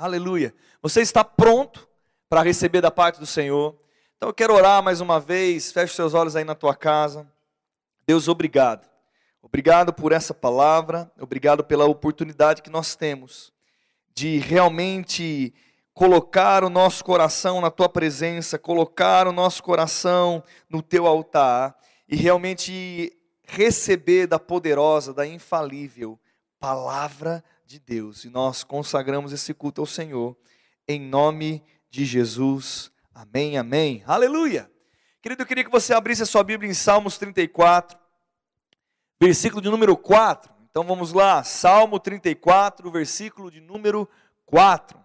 Aleluia. 0.00 0.54
Você 0.80 1.02
está 1.02 1.22
pronto 1.22 1.86
para 2.26 2.40
receber 2.40 2.80
da 2.80 2.90
parte 2.90 3.20
do 3.20 3.26
Senhor? 3.26 3.78
Então 4.16 4.30
eu 4.30 4.34
quero 4.34 4.54
orar 4.54 4.82
mais 4.82 5.02
uma 5.02 5.20
vez. 5.20 5.70
Feche 5.70 5.94
seus 5.94 6.14
olhos 6.14 6.34
aí 6.34 6.42
na 6.42 6.54
tua 6.54 6.74
casa. 6.74 7.30
Deus, 8.06 8.26
obrigado. 8.26 8.88
Obrigado 9.42 9.92
por 9.92 10.12
essa 10.12 10.32
palavra. 10.32 11.12
Obrigado 11.20 11.62
pela 11.62 11.84
oportunidade 11.84 12.62
que 12.62 12.70
nós 12.70 12.96
temos 12.96 13.52
de 14.14 14.38
realmente 14.38 15.52
colocar 15.92 16.64
o 16.64 16.70
nosso 16.70 17.04
coração 17.04 17.60
na 17.60 17.70
tua 17.70 17.90
presença, 17.90 18.58
colocar 18.58 19.28
o 19.28 19.32
nosso 19.32 19.62
coração 19.62 20.42
no 20.66 20.80
teu 20.80 21.06
altar 21.06 21.76
e 22.08 22.16
realmente 22.16 23.12
receber 23.46 24.26
da 24.26 24.38
poderosa, 24.38 25.12
da 25.12 25.26
infalível 25.26 26.18
palavra 26.58 27.44
de 27.70 27.78
Deus. 27.78 28.24
E 28.24 28.30
nós 28.30 28.64
consagramos 28.64 29.32
esse 29.32 29.54
culto 29.54 29.80
ao 29.80 29.86
Senhor 29.86 30.36
em 30.88 31.00
nome 31.00 31.62
de 31.88 32.04
Jesus. 32.04 32.90
Amém, 33.14 33.56
amém. 33.56 34.02
Aleluia. 34.04 34.68
Querido, 35.22 35.42
eu 35.42 35.46
queria 35.46 35.62
que 35.62 35.70
você 35.70 35.94
abrisse 35.94 36.24
a 36.24 36.26
sua 36.26 36.42
Bíblia 36.42 36.68
em 36.68 36.74
Salmos 36.74 37.16
34, 37.16 37.96
versículo 39.20 39.62
de 39.62 39.70
número 39.70 39.96
4. 39.96 40.52
Então 40.68 40.82
vamos 40.82 41.12
lá, 41.12 41.44
Salmo 41.44 42.00
34, 42.00 42.90
versículo 42.90 43.52
de 43.52 43.60
número 43.60 44.08
4. 44.46 44.98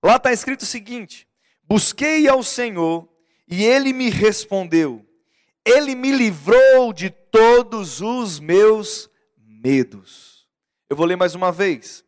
Lá 0.00 0.14
está 0.14 0.32
escrito 0.32 0.60
o 0.60 0.66
seguinte: 0.66 1.26
Busquei 1.64 2.28
ao 2.28 2.40
Senhor 2.40 3.08
e 3.48 3.64
ele 3.64 3.92
me 3.92 4.10
respondeu, 4.10 5.04
ele 5.64 5.96
me 5.96 6.12
livrou 6.12 6.92
de 6.92 7.10
todos 7.10 8.00
os 8.00 8.38
meus 8.38 9.10
medos. 9.36 10.35
Eu 10.88 10.96
vou 10.96 11.04
ler 11.04 11.16
mais 11.16 11.34
uma 11.34 11.50
vez. 11.50 12.04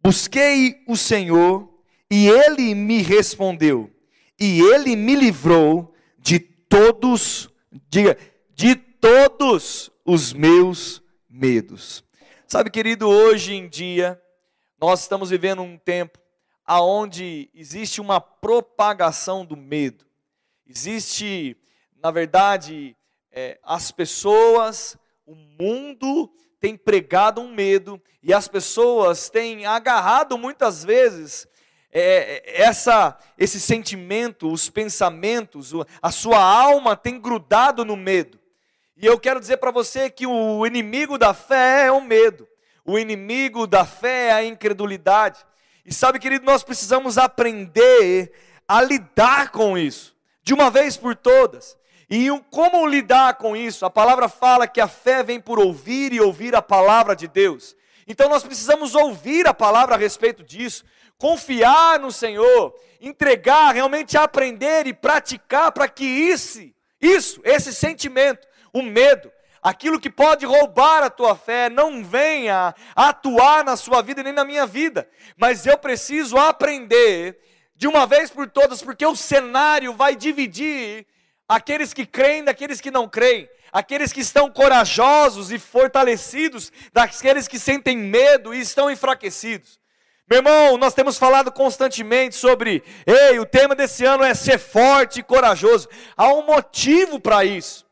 Busquei 0.00 0.84
o 0.86 0.96
Senhor 0.96 1.68
e 2.08 2.28
ele 2.28 2.72
me 2.72 3.02
respondeu, 3.02 3.90
e 4.38 4.60
ele 4.60 4.94
me 4.94 5.16
livrou 5.16 5.92
de 6.16 6.38
todos, 6.38 7.48
diga, 7.88 8.16
de 8.54 8.76
todos 8.76 9.90
os 10.04 10.32
meus 10.32 11.02
medos. 11.28 12.04
Sabe, 12.46 12.70
querido, 12.70 13.08
hoje 13.08 13.54
em 13.54 13.68
dia 13.68 14.20
nós 14.80 15.00
estamos 15.00 15.30
vivendo 15.30 15.62
um 15.62 15.76
tempo 15.76 16.20
aonde 16.64 17.50
existe 17.52 18.00
uma 18.00 18.20
propagação 18.20 19.44
do 19.44 19.56
medo. 19.56 20.06
Existe, 20.64 21.56
na 22.00 22.12
verdade, 22.12 22.96
é, 23.32 23.58
as 23.64 23.90
pessoas, 23.90 24.96
o 25.26 25.34
mundo 25.34 26.32
tem 26.60 26.76
pregado 26.76 27.40
um 27.40 27.52
medo 27.52 28.00
e 28.22 28.32
as 28.32 28.48
pessoas 28.48 29.28
têm 29.28 29.66
agarrado 29.66 30.36
muitas 30.38 30.84
vezes 30.84 31.48
é, 31.98 32.42
é 32.44 32.62
essa, 32.62 33.16
esse 33.38 33.58
sentimento, 33.58 34.52
os 34.52 34.68
pensamentos, 34.68 35.72
a 36.02 36.10
sua 36.10 36.38
alma 36.38 36.94
tem 36.94 37.18
grudado 37.18 37.84
no 37.84 37.96
medo. 37.96 38.38
E 38.96 39.06
eu 39.06 39.18
quero 39.18 39.40
dizer 39.40 39.56
para 39.56 39.70
você 39.70 40.10
que 40.10 40.26
o 40.26 40.66
inimigo 40.66 41.16
da 41.16 41.32
fé 41.32 41.86
é 41.86 41.92
o 41.92 42.00
medo, 42.00 42.46
o 42.84 42.98
inimigo 42.98 43.66
da 43.66 43.84
fé 43.84 44.28
é 44.28 44.32
a 44.32 44.44
incredulidade. 44.44 45.44
E 45.86 45.94
sabe, 45.94 46.18
querido, 46.18 46.44
nós 46.44 46.62
precisamos 46.62 47.16
aprender 47.16 48.32
a 48.68 48.82
lidar 48.82 49.50
com 49.50 49.78
isso, 49.78 50.14
de 50.42 50.52
uma 50.52 50.70
vez 50.70 50.96
por 50.96 51.14
todas. 51.14 51.78
E 52.08 52.28
como 52.50 52.86
lidar 52.86 53.34
com 53.34 53.56
isso? 53.56 53.84
A 53.84 53.90
palavra 53.90 54.28
fala 54.28 54.68
que 54.68 54.80
a 54.80 54.86
fé 54.86 55.22
vem 55.22 55.40
por 55.40 55.58
ouvir 55.58 56.12
e 56.12 56.20
ouvir 56.20 56.54
a 56.54 56.62
palavra 56.62 57.16
de 57.16 57.26
Deus. 57.26 57.74
Então 58.06 58.28
nós 58.28 58.44
precisamos 58.44 58.94
ouvir 58.94 59.48
a 59.48 59.54
palavra 59.54 59.96
a 59.96 59.98
respeito 59.98 60.44
disso, 60.44 60.84
confiar 61.18 61.98
no 61.98 62.12
Senhor, 62.12 62.72
entregar, 63.00 63.74
realmente 63.74 64.16
aprender 64.16 64.86
e 64.86 64.92
praticar 64.92 65.72
para 65.72 65.88
que 65.88 66.04
isso, 66.04 66.60
isso, 67.00 67.40
esse 67.42 67.74
sentimento, 67.74 68.46
o 68.72 68.82
medo, 68.82 69.32
aquilo 69.60 69.98
que 69.98 70.08
pode 70.08 70.46
roubar 70.46 71.02
a 71.02 71.10
tua 71.10 71.34
fé 71.34 71.68
não 71.68 72.04
venha 72.04 72.72
atuar 72.94 73.64
na 73.64 73.76
sua 73.76 74.00
vida 74.00 74.22
nem 74.22 74.32
na 74.32 74.44
minha 74.44 74.64
vida, 74.64 75.08
mas 75.36 75.66
eu 75.66 75.76
preciso 75.76 76.36
aprender 76.36 77.36
de 77.74 77.88
uma 77.88 78.06
vez 78.06 78.30
por 78.30 78.48
todas, 78.48 78.80
porque 78.80 79.04
o 79.04 79.16
cenário 79.16 79.92
vai 79.92 80.14
dividir 80.14 81.04
aqueles 81.48 81.92
que 81.92 82.06
creem 82.06 82.44
daqueles 82.44 82.80
que 82.80 82.90
não 82.90 83.08
creem, 83.08 83.48
aqueles 83.72 84.12
que 84.12 84.20
estão 84.20 84.50
corajosos 84.50 85.52
e 85.52 85.58
fortalecidos 85.58 86.72
daqueles 86.92 87.46
que 87.46 87.58
sentem 87.58 87.96
medo 87.96 88.54
e 88.54 88.60
estão 88.60 88.90
enfraquecidos. 88.90 89.78
Meu 90.28 90.38
irmão, 90.38 90.76
nós 90.76 90.92
temos 90.92 91.16
falado 91.16 91.52
constantemente 91.52 92.34
sobre, 92.34 92.82
ei, 93.06 93.38
o 93.38 93.46
tema 93.46 93.76
desse 93.76 94.04
ano 94.04 94.24
é 94.24 94.34
ser 94.34 94.58
forte 94.58 95.20
e 95.20 95.22
corajoso. 95.22 95.88
Há 96.16 96.32
um 96.34 96.42
motivo 96.42 97.20
para 97.20 97.44
isso. 97.44 97.86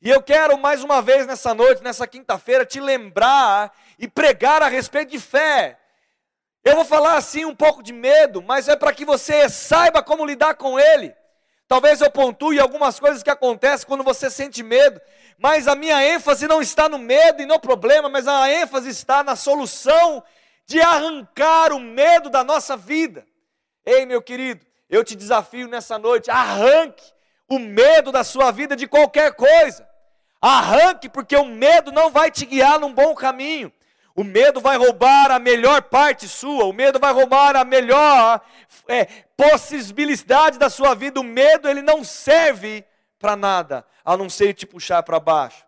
E 0.00 0.08
eu 0.08 0.22
quero 0.22 0.56
mais 0.58 0.82
uma 0.82 1.02
vez 1.02 1.26
nessa 1.26 1.52
noite, 1.52 1.82
nessa 1.82 2.06
quinta-feira, 2.06 2.64
te 2.64 2.80
lembrar 2.80 3.70
e 3.98 4.08
pregar 4.08 4.62
a 4.62 4.68
respeito 4.68 5.10
de 5.10 5.18
fé. 5.18 5.78
Eu 6.64 6.76
vou 6.76 6.84
falar 6.86 7.18
assim 7.18 7.44
um 7.44 7.54
pouco 7.54 7.82
de 7.82 7.92
medo, 7.92 8.40
mas 8.40 8.66
é 8.66 8.76
para 8.76 8.92
que 8.92 9.04
você 9.04 9.48
saiba 9.50 10.02
como 10.02 10.24
lidar 10.24 10.54
com 10.54 10.80
ele. 10.80 11.14
Talvez 11.66 12.00
eu 12.00 12.10
pontue 12.10 12.60
algumas 12.60 13.00
coisas 13.00 13.22
que 13.22 13.30
acontecem 13.30 13.86
quando 13.86 14.04
você 14.04 14.30
sente 14.30 14.62
medo, 14.62 15.00
mas 15.38 15.66
a 15.66 15.74
minha 15.74 16.02
ênfase 16.04 16.46
não 16.46 16.60
está 16.60 16.88
no 16.88 16.98
medo 16.98 17.42
e 17.42 17.46
no 17.46 17.58
problema, 17.58 18.08
mas 18.08 18.28
a 18.28 18.50
ênfase 18.50 18.90
está 18.90 19.24
na 19.24 19.34
solução 19.34 20.22
de 20.66 20.80
arrancar 20.80 21.72
o 21.72 21.80
medo 21.80 22.28
da 22.28 22.44
nossa 22.44 22.76
vida. 22.76 23.26
Ei, 23.84 24.06
meu 24.06 24.22
querido, 24.22 24.64
eu 24.88 25.02
te 25.02 25.16
desafio 25.16 25.66
nessa 25.66 25.98
noite, 25.98 26.30
arranque 26.30 27.04
o 27.48 27.58
medo 27.58 28.12
da 28.12 28.24
sua 28.24 28.50
vida 28.50 28.76
de 28.76 28.86
qualquer 28.86 29.34
coisa. 29.34 29.88
Arranque, 30.40 31.08
porque 31.08 31.36
o 31.36 31.46
medo 31.46 31.90
não 31.90 32.10
vai 32.10 32.30
te 32.30 32.44
guiar 32.44 32.78
num 32.78 32.92
bom 32.92 33.14
caminho. 33.14 33.72
O 34.14 34.22
medo 34.22 34.60
vai 34.60 34.76
roubar 34.76 35.30
a 35.30 35.38
melhor 35.38 35.82
parte 35.82 36.28
sua, 36.28 36.64
o 36.64 36.72
medo 36.72 37.00
vai 37.00 37.12
roubar 37.12 37.56
a 37.56 37.64
melhor 37.64 38.40
é, 38.86 39.06
possibilidade 39.36 40.58
da 40.58 40.70
sua 40.70 40.94
vida. 40.94 41.18
O 41.20 41.24
medo, 41.24 41.68
ele 41.68 41.82
não 41.82 42.04
serve 42.04 42.84
para 43.18 43.34
nada, 43.34 43.84
a 44.04 44.16
não 44.16 44.30
ser 44.30 44.54
te 44.54 44.66
puxar 44.66 45.02
para 45.02 45.18
baixo. 45.18 45.66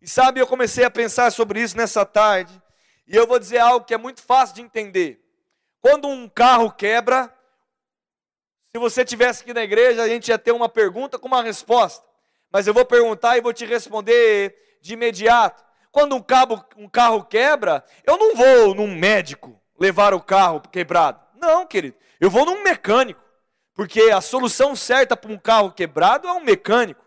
E 0.00 0.08
sabe, 0.08 0.38
eu 0.40 0.46
comecei 0.46 0.84
a 0.84 0.90
pensar 0.90 1.32
sobre 1.32 1.60
isso 1.60 1.76
nessa 1.76 2.06
tarde, 2.06 2.62
e 3.06 3.16
eu 3.16 3.26
vou 3.26 3.38
dizer 3.38 3.58
algo 3.58 3.84
que 3.84 3.94
é 3.94 3.98
muito 3.98 4.22
fácil 4.22 4.54
de 4.54 4.62
entender. 4.62 5.20
Quando 5.80 6.06
um 6.06 6.28
carro 6.28 6.70
quebra, 6.70 7.34
se 8.70 8.78
você 8.78 9.04
tivesse 9.04 9.42
aqui 9.42 9.52
na 9.52 9.62
igreja, 9.62 10.02
a 10.02 10.08
gente 10.08 10.28
ia 10.28 10.38
ter 10.38 10.52
uma 10.52 10.68
pergunta 10.68 11.18
com 11.18 11.26
uma 11.26 11.42
resposta 11.42 12.08
mas 12.50 12.66
eu 12.66 12.74
vou 12.74 12.84
perguntar 12.84 13.36
e 13.36 13.40
vou 13.40 13.52
te 13.52 13.64
responder 13.64 14.78
de 14.80 14.94
imediato. 14.94 15.64
Quando 15.90 16.14
um, 16.14 16.22
cabo, 16.22 16.64
um 16.76 16.88
carro 16.88 17.24
quebra, 17.24 17.84
eu 18.04 18.16
não 18.18 18.34
vou 18.34 18.74
num 18.74 18.94
médico 18.94 19.60
levar 19.78 20.14
o 20.14 20.20
carro 20.20 20.60
quebrado. 20.60 21.20
Não, 21.34 21.66
querido. 21.66 21.96
Eu 22.20 22.30
vou 22.30 22.44
num 22.44 22.62
mecânico. 22.62 23.22
Porque 23.74 24.02
a 24.02 24.20
solução 24.20 24.74
certa 24.74 25.16
para 25.16 25.30
um 25.30 25.38
carro 25.38 25.70
quebrado 25.70 26.26
é 26.26 26.32
um 26.32 26.40
mecânico. 26.40 27.04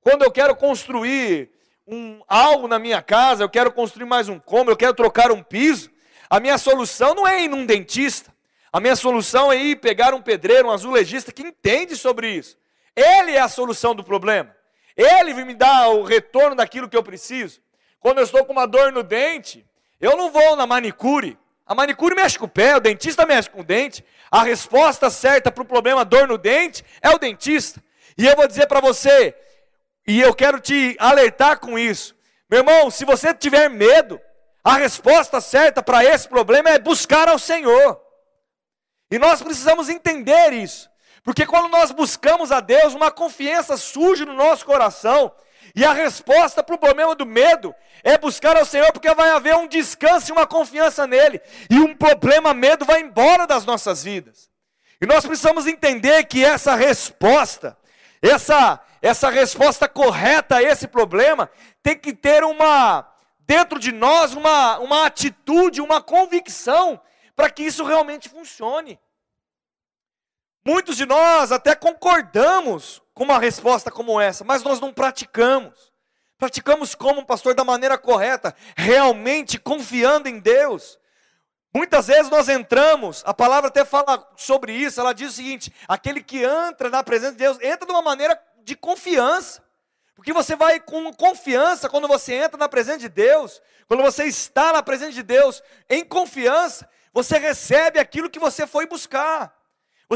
Quando 0.00 0.22
eu 0.22 0.30
quero 0.30 0.56
construir 0.56 1.50
um, 1.86 2.22
algo 2.26 2.66
na 2.66 2.78
minha 2.78 3.02
casa, 3.02 3.44
eu 3.44 3.48
quero 3.48 3.70
construir 3.70 4.06
mais 4.06 4.28
um 4.28 4.38
cômodo, 4.38 4.70
eu 4.70 4.76
quero 4.76 4.94
trocar 4.94 5.30
um 5.30 5.42
piso, 5.42 5.90
a 6.30 6.40
minha 6.40 6.56
solução 6.58 7.14
não 7.14 7.28
é 7.28 7.42
ir 7.42 7.48
num 7.48 7.66
dentista. 7.66 8.32
A 8.72 8.80
minha 8.80 8.96
solução 8.96 9.52
é 9.52 9.56
ir 9.56 9.76
pegar 9.76 10.14
um 10.14 10.20
pedreiro, 10.20 10.68
um 10.68 10.72
azulejista 10.72 11.30
que 11.30 11.42
entende 11.42 11.94
sobre 11.94 12.28
isso. 12.28 12.58
Ele 12.96 13.32
é 13.32 13.40
a 13.40 13.48
solução 13.48 13.94
do 13.94 14.02
problema. 14.02 14.54
Ele 14.96 15.32
me 15.44 15.54
dá 15.54 15.88
o 15.88 16.02
retorno 16.02 16.56
daquilo 16.56 16.88
que 16.88 16.96
eu 16.96 17.02
preciso. 17.02 17.60
Quando 18.04 18.18
eu 18.18 18.24
estou 18.24 18.44
com 18.44 18.52
uma 18.52 18.66
dor 18.66 18.92
no 18.92 19.02
dente, 19.02 19.66
eu 19.98 20.14
não 20.14 20.30
vou 20.30 20.56
na 20.56 20.66
manicure. 20.66 21.38
A 21.64 21.74
manicure 21.74 22.14
mexe 22.14 22.38
com 22.38 22.44
o 22.44 22.48
pé, 22.48 22.76
o 22.76 22.80
dentista 22.80 23.24
mexe 23.24 23.48
com 23.48 23.62
o 23.62 23.64
dente. 23.64 24.04
A 24.30 24.42
resposta 24.42 25.08
certa 25.08 25.50
para 25.50 25.62
o 25.62 25.66
problema 25.66 26.04
dor 26.04 26.28
no 26.28 26.36
dente 26.36 26.84
é 27.00 27.08
o 27.08 27.18
dentista. 27.18 27.82
E 28.18 28.26
eu 28.26 28.36
vou 28.36 28.46
dizer 28.46 28.66
para 28.66 28.78
você, 28.78 29.34
e 30.06 30.20
eu 30.20 30.34
quero 30.34 30.60
te 30.60 30.94
alertar 31.00 31.58
com 31.60 31.78
isso. 31.78 32.14
Meu 32.50 32.58
irmão, 32.58 32.90
se 32.90 33.06
você 33.06 33.32
tiver 33.32 33.70
medo, 33.70 34.20
a 34.62 34.74
resposta 34.74 35.40
certa 35.40 35.82
para 35.82 36.04
esse 36.04 36.28
problema 36.28 36.68
é 36.68 36.78
buscar 36.78 37.26
ao 37.30 37.38
Senhor. 37.38 37.98
E 39.10 39.18
nós 39.18 39.40
precisamos 39.40 39.88
entender 39.88 40.52
isso. 40.52 40.90
Porque 41.22 41.46
quando 41.46 41.70
nós 41.70 41.90
buscamos 41.90 42.52
a 42.52 42.60
Deus, 42.60 42.92
uma 42.92 43.10
confiança 43.10 43.78
surge 43.78 44.26
no 44.26 44.34
nosso 44.34 44.66
coração. 44.66 45.32
E 45.74 45.84
a 45.84 45.92
resposta 45.92 46.62
para 46.62 46.76
o 46.76 46.78
problema 46.78 47.16
do 47.16 47.26
medo 47.26 47.74
é 48.04 48.16
buscar 48.16 48.56
ao 48.56 48.64
Senhor, 48.64 48.92
porque 48.92 49.12
vai 49.12 49.30
haver 49.30 49.56
um 49.56 49.66
descanso 49.66 50.30
e 50.30 50.32
uma 50.32 50.46
confiança 50.46 51.06
nele. 51.06 51.40
E 51.68 51.80
um 51.80 51.96
problema, 51.96 52.54
medo, 52.54 52.84
vai 52.84 53.00
embora 53.00 53.46
das 53.46 53.64
nossas 53.64 54.04
vidas. 54.04 54.48
E 55.00 55.06
nós 55.06 55.26
precisamos 55.26 55.66
entender 55.66 56.24
que 56.24 56.44
essa 56.44 56.76
resposta, 56.76 57.76
essa, 58.22 58.80
essa 59.02 59.28
resposta 59.28 59.88
correta 59.88 60.56
a 60.56 60.62
esse 60.62 60.86
problema, 60.86 61.50
tem 61.82 61.98
que 61.98 62.12
ter 62.12 62.44
uma, 62.44 63.04
dentro 63.40 63.80
de 63.80 63.90
nós, 63.90 64.32
uma, 64.32 64.78
uma 64.78 65.06
atitude, 65.06 65.80
uma 65.80 66.00
convicção, 66.00 67.00
para 67.34 67.50
que 67.50 67.64
isso 67.64 67.84
realmente 67.84 68.28
funcione. 68.28 68.98
Muitos 70.66 70.96
de 70.96 71.04
nós 71.04 71.52
até 71.52 71.74
concordamos 71.74 73.02
com 73.12 73.24
uma 73.24 73.38
resposta 73.38 73.90
como 73.90 74.18
essa, 74.18 74.44
mas 74.44 74.62
nós 74.62 74.80
não 74.80 74.92
praticamos. 74.92 75.92
Praticamos 76.38 76.94
como, 76.94 77.24
pastor, 77.24 77.54
da 77.54 77.62
maneira 77.64 77.98
correta, 77.98 78.54
realmente 78.74 79.58
confiando 79.58 80.28
em 80.28 80.40
Deus. 80.40 80.98
Muitas 81.74 82.06
vezes 82.06 82.30
nós 82.30 82.48
entramos, 82.48 83.22
a 83.26 83.34
palavra 83.34 83.68
até 83.68 83.84
fala 83.84 84.26
sobre 84.36 84.72
isso, 84.72 85.00
ela 85.00 85.12
diz 85.12 85.32
o 85.32 85.36
seguinte: 85.36 85.72
aquele 85.86 86.22
que 86.22 86.42
entra 86.42 86.88
na 86.88 87.02
presença 87.02 87.32
de 87.32 87.38
Deus, 87.38 87.58
entra 87.60 87.86
de 87.86 87.92
uma 87.92 88.02
maneira 88.02 88.40
de 88.62 88.74
confiança. 88.74 89.62
Porque 90.14 90.32
você 90.32 90.56
vai 90.56 90.80
com 90.80 91.12
confiança 91.12 91.88
quando 91.88 92.08
você 92.08 92.34
entra 92.34 92.56
na 92.56 92.68
presença 92.68 92.98
de 92.98 93.08
Deus, 93.08 93.60
quando 93.86 94.02
você 94.02 94.24
está 94.24 94.72
na 94.72 94.82
presença 94.82 95.12
de 95.12 95.22
Deus, 95.22 95.62
em 95.90 96.04
confiança, 96.04 96.88
você 97.12 97.36
recebe 97.36 97.98
aquilo 97.98 98.30
que 98.30 98.38
você 98.38 98.66
foi 98.66 98.86
buscar. 98.86 99.63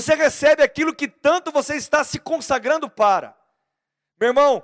Você 0.00 0.14
recebe 0.14 0.62
aquilo 0.62 0.94
que 0.94 1.08
tanto 1.08 1.50
você 1.50 1.74
está 1.74 2.04
se 2.04 2.20
consagrando 2.20 2.88
para. 2.88 3.36
Meu 4.20 4.28
irmão, 4.28 4.62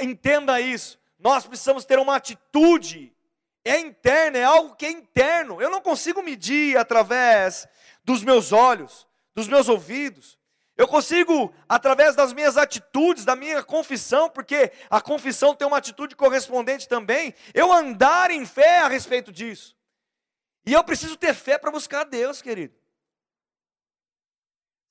entenda 0.00 0.60
isso. 0.60 0.98
Nós 1.20 1.46
precisamos 1.46 1.84
ter 1.84 2.00
uma 2.00 2.16
atitude. 2.16 3.14
É 3.64 3.78
interna, 3.78 4.38
é 4.38 4.42
algo 4.42 4.74
que 4.74 4.84
é 4.84 4.90
interno. 4.90 5.62
Eu 5.62 5.70
não 5.70 5.80
consigo 5.80 6.20
medir 6.20 6.76
através 6.76 7.68
dos 8.02 8.24
meus 8.24 8.50
olhos, 8.50 9.06
dos 9.36 9.46
meus 9.46 9.68
ouvidos. 9.68 10.36
Eu 10.76 10.88
consigo, 10.88 11.54
através 11.68 12.16
das 12.16 12.32
minhas 12.32 12.56
atitudes, 12.56 13.24
da 13.24 13.36
minha 13.36 13.62
confissão, 13.62 14.28
porque 14.28 14.72
a 14.90 15.00
confissão 15.00 15.54
tem 15.54 15.68
uma 15.68 15.78
atitude 15.78 16.16
correspondente 16.16 16.88
também, 16.88 17.32
eu 17.54 17.72
andar 17.72 18.32
em 18.32 18.44
fé 18.44 18.80
a 18.80 18.88
respeito 18.88 19.30
disso. 19.30 19.76
E 20.66 20.72
eu 20.72 20.82
preciso 20.82 21.16
ter 21.16 21.34
fé 21.34 21.56
para 21.56 21.70
buscar 21.70 22.02
Deus, 22.02 22.42
querido. 22.42 22.81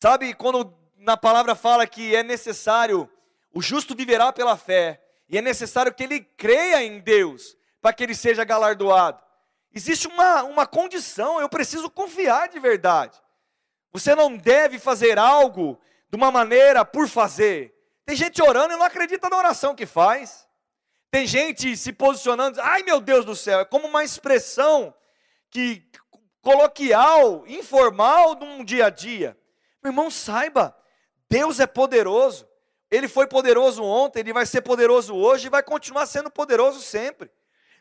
Sabe, 0.01 0.33
quando 0.33 0.73
na 0.97 1.15
palavra 1.15 1.53
fala 1.53 1.85
que 1.85 2.15
é 2.15 2.23
necessário, 2.23 3.07
o 3.53 3.61
justo 3.61 3.95
viverá 3.95 4.33
pela 4.33 4.57
fé, 4.57 4.99
e 5.29 5.37
é 5.37 5.41
necessário 5.43 5.93
que 5.93 6.03
ele 6.03 6.21
creia 6.21 6.81
em 6.81 6.99
Deus, 6.99 7.55
para 7.79 7.93
que 7.93 8.03
ele 8.03 8.15
seja 8.15 8.43
galardoado. 8.43 9.21
Existe 9.71 10.07
uma, 10.07 10.41
uma 10.41 10.65
condição, 10.65 11.39
eu 11.39 11.47
preciso 11.47 11.87
confiar 11.87 12.49
de 12.49 12.59
verdade. 12.59 13.21
Você 13.93 14.15
não 14.15 14.35
deve 14.35 14.79
fazer 14.79 15.19
algo 15.19 15.79
de 16.09 16.17
uma 16.17 16.31
maneira 16.31 16.83
por 16.83 17.07
fazer. 17.07 17.71
Tem 18.03 18.15
gente 18.15 18.41
orando 18.41 18.73
e 18.73 18.77
não 18.77 18.85
acredita 18.85 19.29
na 19.29 19.37
oração 19.37 19.75
que 19.75 19.85
faz. 19.85 20.47
Tem 21.11 21.27
gente 21.27 21.77
se 21.77 21.93
posicionando, 21.93 22.59
ai 22.59 22.81
meu 22.81 22.99
Deus 22.99 23.23
do 23.23 23.35
céu, 23.35 23.59
é 23.59 23.65
como 23.65 23.87
uma 23.87 24.03
expressão 24.03 24.91
que 25.51 25.87
coloquial, 26.41 27.45
informal 27.45 28.33
de 28.33 28.45
um 28.45 28.65
dia 28.65 28.87
a 28.87 28.89
dia. 28.89 29.37
Meu 29.83 29.91
irmão, 29.91 30.11
saiba, 30.11 30.75
Deus 31.29 31.59
é 31.59 31.67
poderoso. 31.67 32.47
Ele 32.89 33.07
foi 33.07 33.25
poderoso 33.25 33.83
ontem, 33.83 34.19
ele 34.19 34.33
vai 34.33 34.45
ser 34.45 34.61
poderoso 34.61 35.15
hoje 35.15 35.47
e 35.47 35.49
vai 35.49 35.63
continuar 35.63 36.05
sendo 36.05 36.29
poderoso 36.29 36.81
sempre. 36.81 37.31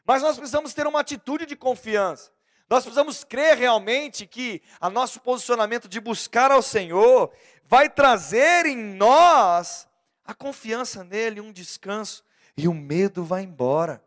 Mas 0.07 0.23
nós 0.23 0.37
precisamos 0.37 0.73
ter 0.73 0.87
uma 0.87 1.01
atitude 1.01 1.47
de 1.47 1.57
confiança. 1.57 2.31
Nós 2.69 2.85
precisamos 2.85 3.25
crer 3.25 3.59
realmente 3.59 4.25
que 4.27 4.63
o 4.81 4.89
nosso 4.89 5.21
posicionamento 5.21 5.89
de 5.89 5.99
buscar 6.01 6.53
ao 6.53 6.63
Senhor 6.63 7.33
vai 7.65 7.91
trazer 7.91 8.67
em 8.67 8.77
nós 8.77 9.89
a 10.25 10.33
confiança 10.33 11.03
nele, 11.03 11.41
um 11.41 11.53
descanso, 11.53 12.23
e 12.57 12.69
o 12.69 12.75
medo 12.75 13.25
vai 13.25 13.43
embora. 13.43 14.03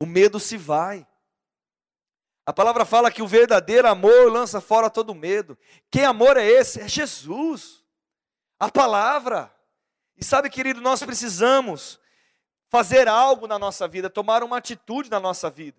O 0.00 0.04
medo 0.04 0.38
se 0.38 0.58
vai. 0.58 1.06
A 2.48 2.52
palavra 2.54 2.86
fala 2.86 3.10
que 3.10 3.20
o 3.20 3.26
verdadeiro 3.26 3.86
amor 3.86 4.32
lança 4.32 4.58
fora 4.58 4.88
todo 4.88 5.14
medo. 5.14 5.54
Que 5.90 6.00
amor 6.00 6.38
é 6.38 6.46
esse? 6.46 6.80
É 6.80 6.88
Jesus. 6.88 7.84
A 8.58 8.70
palavra. 8.70 9.54
E 10.16 10.24
sabe, 10.24 10.48
querido, 10.48 10.80
nós 10.80 11.02
precisamos 11.02 12.00
fazer 12.70 13.06
algo 13.06 13.46
na 13.46 13.58
nossa 13.58 13.86
vida, 13.86 14.08
tomar 14.08 14.42
uma 14.42 14.56
atitude 14.56 15.10
na 15.10 15.20
nossa 15.20 15.50
vida. 15.50 15.76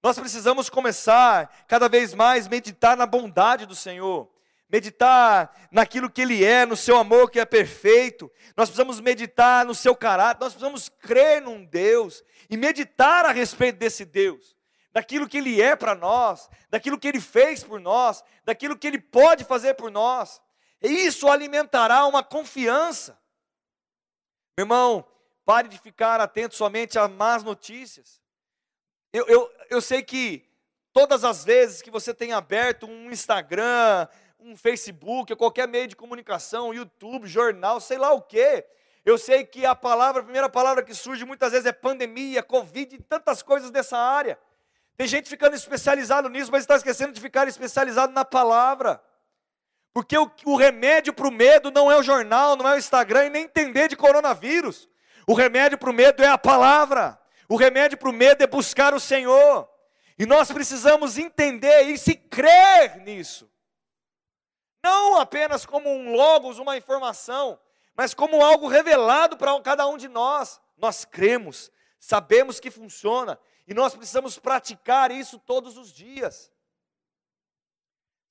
Nós 0.00 0.16
precisamos 0.16 0.70
começar 0.70 1.52
cada 1.66 1.88
vez 1.88 2.14
mais 2.14 2.46
meditar 2.46 2.96
na 2.96 3.04
bondade 3.04 3.66
do 3.66 3.74
Senhor, 3.74 4.30
meditar 4.70 5.52
naquilo 5.72 6.08
que 6.08 6.22
Ele 6.22 6.44
é, 6.44 6.64
no 6.64 6.76
seu 6.76 6.98
amor 6.98 7.32
que 7.32 7.40
é 7.40 7.44
perfeito. 7.44 8.30
Nós 8.56 8.68
precisamos 8.68 9.00
meditar 9.00 9.66
no 9.66 9.74
seu 9.74 9.96
caráter, 9.96 10.40
nós 10.40 10.52
precisamos 10.52 10.88
crer 10.88 11.42
num 11.42 11.64
Deus 11.64 12.22
e 12.48 12.56
meditar 12.56 13.24
a 13.24 13.32
respeito 13.32 13.80
desse 13.80 14.04
Deus 14.04 14.51
daquilo 14.92 15.28
que 15.28 15.38
Ele 15.38 15.60
é 15.60 15.74
para 15.74 15.94
nós, 15.94 16.48
daquilo 16.68 16.98
que 16.98 17.08
Ele 17.08 17.20
fez 17.20 17.64
por 17.64 17.80
nós, 17.80 18.22
daquilo 18.44 18.76
que 18.76 18.86
Ele 18.86 19.00
pode 19.00 19.44
fazer 19.44 19.74
por 19.74 19.90
nós. 19.90 20.40
E 20.80 20.88
isso 20.88 21.28
alimentará 21.28 22.06
uma 22.06 22.22
confiança. 22.22 23.18
Meu 24.58 24.64
irmão, 24.64 25.06
pare 25.44 25.68
de 25.68 25.78
ficar 25.78 26.20
atento 26.20 26.54
somente 26.54 26.98
a 26.98 27.08
más 27.08 27.42
notícias. 27.42 28.20
Eu, 29.12 29.26
eu, 29.26 29.52
eu 29.70 29.80
sei 29.80 30.02
que 30.02 30.44
todas 30.92 31.24
as 31.24 31.44
vezes 31.44 31.82
que 31.82 31.90
você 31.90 32.12
tem 32.12 32.32
aberto 32.32 32.86
um 32.86 33.10
Instagram, 33.10 34.08
um 34.38 34.56
Facebook, 34.56 35.34
qualquer 35.36 35.68
meio 35.68 35.86
de 35.86 35.96
comunicação, 35.96 36.74
YouTube, 36.74 37.26
jornal, 37.26 37.80
sei 37.80 37.96
lá 37.96 38.12
o 38.12 38.20
quê, 38.20 38.66
eu 39.04 39.16
sei 39.18 39.44
que 39.44 39.64
a 39.64 39.74
palavra, 39.74 40.20
a 40.20 40.24
primeira 40.24 40.48
palavra 40.48 40.82
que 40.82 40.94
surge 40.94 41.24
muitas 41.24 41.52
vezes 41.52 41.66
é 41.66 41.72
pandemia, 41.72 42.42
Covid 42.42 42.94
e 42.94 43.02
tantas 43.02 43.42
coisas 43.42 43.70
dessa 43.70 43.98
área. 43.98 44.38
Tem 44.96 45.06
gente 45.06 45.28
ficando 45.28 45.56
especializado 45.56 46.28
nisso, 46.28 46.50
mas 46.52 46.62
está 46.62 46.76
esquecendo 46.76 47.12
de 47.12 47.20
ficar 47.20 47.48
especializado 47.48 48.12
na 48.12 48.24
palavra. 48.24 49.02
Porque 49.92 50.16
o, 50.16 50.30
o 50.44 50.56
remédio 50.56 51.12
para 51.12 51.28
o 51.28 51.32
medo 51.32 51.70
não 51.70 51.90
é 51.90 51.96
o 51.96 52.02
jornal, 52.02 52.56
não 52.56 52.68
é 52.68 52.74
o 52.74 52.78
Instagram 52.78 53.26
e 53.26 53.30
nem 53.30 53.44
entender 53.44 53.88
de 53.88 53.96
coronavírus. 53.96 54.88
O 55.26 55.34
remédio 55.34 55.78
para 55.78 55.90
o 55.90 55.92
medo 55.92 56.22
é 56.22 56.28
a 56.28 56.38
palavra. 56.38 57.18
O 57.48 57.56
remédio 57.56 57.98
para 57.98 58.08
o 58.08 58.12
medo 58.12 58.42
é 58.42 58.46
buscar 58.46 58.94
o 58.94 59.00
Senhor. 59.00 59.68
E 60.18 60.26
nós 60.26 60.50
precisamos 60.50 61.18
entender 61.18 61.82
isso 61.82 62.10
e 62.10 62.14
crer 62.14 62.98
nisso. 62.98 63.50
Não 64.82 65.20
apenas 65.20 65.64
como 65.64 65.88
um 65.90 66.12
logos, 66.12 66.58
uma 66.58 66.76
informação, 66.76 67.58
mas 67.94 68.14
como 68.14 68.42
algo 68.44 68.68
revelado 68.68 69.36
para 69.36 69.58
cada 69.60 69.86
um 69.86 69.96
de 69.96 70.08
nós. 70.08 70.60
Nós 70.76 71.04
cremos, 71.04 71.70
sabemos 72.00 72.58
que 72.58 72.70
funciona 72.70 73.38
e 73.72 73.74
nós 73.74 73.94
precisamos 73.94 74.38
praticar 74.38 75.10
isso 75.10 75.38
todos 75.38 75.78
os 75.78 75.90
dias. 75.90 76.52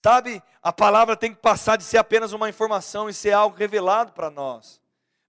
Sabe, 0.05 0.41
a 0.61 0.71
palavra 0.71 1.17
tem 1.17 1.33
que 1.33 1.41
passar 1.41 1.77
de 1.77 1.83
ser 1.83 1.97
apenas 1.97 2.31
uma 2.31 2.47
informação 2.47 3.09
e 3.09 3.13
ser 3.13 3.31
algo 3.31 3.57
revelado 3.57 4.11
para 4.11 4.29
nós. 4.29 4.79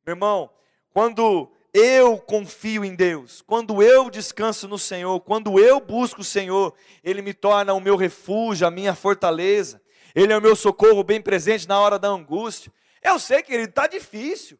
Meu 0.04 0.12
irmão, 0.12 0.50
quando 0.90 1.50
eu 1.72 2.18
confio 2.18 2.84
em 2.84 2.94
Deus, 2.94 3.40
quando 3.40 3.82
eu 3.82 4.10
descanso 4.10 4.68
no 4.68 4.78
Senhor, 4.78 5.18
quando 5.20 5.58
eu 5.58 5.80
busco 5.80 6.20
o 6.20 6.24
Senhor, 6.24 6.74
Ele 7.02 7.22
me 7.22 7.32
torna 7.32 7.72
o 7.72 7.80
meu 7.80 7.96
refúgio, 7.96 8.66
a 8.66 8.70
minha 8.70 8.94
fortaleza, 8.94 9.80
Ele 10.14 10.30
é 10.30 10.36
o 10.36 10.42
meu 10.42 10.54
socorro 10.54 11.02
bem 11.02 11.22
presente 11.22 11.66
na 11.66 11.80
hora 11.80 11.98
da 11.98 12.08
angústia. 12.08 12.70
Eu 13.02 13.18
sei, 13.18 13.42
querido, 13.42 13.70
está 13.70 13.86
difícil. 13.86 14.58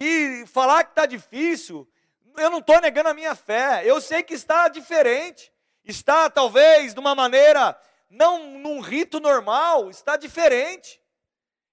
E 0.00 0.46
falar 0.46 0.84
que 0.84 0.92
está 0.92 1.04
difícil 1.04 1.86
eu 2.40 2.50
não 2.50 2.58
estou 2.58 2.80
negando 2.80 3.08
a 3.08 3.14
minha 3.14 3.34
fé, 3.34 3.82
eu 3.84 4.00
sei 4.00 4.22
que 4.22 4.34
está 4.34 4.68
diferente, 4.68 5.52
está 5.84 6.28
talvez 6.30 6.94
de 6.94 7.00
uma 7.00 7.14
maneira, 7.14 7.78
não 8.10 8.58
num 8.58 8.80
rito 8.80 9.20
normal, 9.20 9.90
está 9.90 10.16
diferente. 10.16 11.00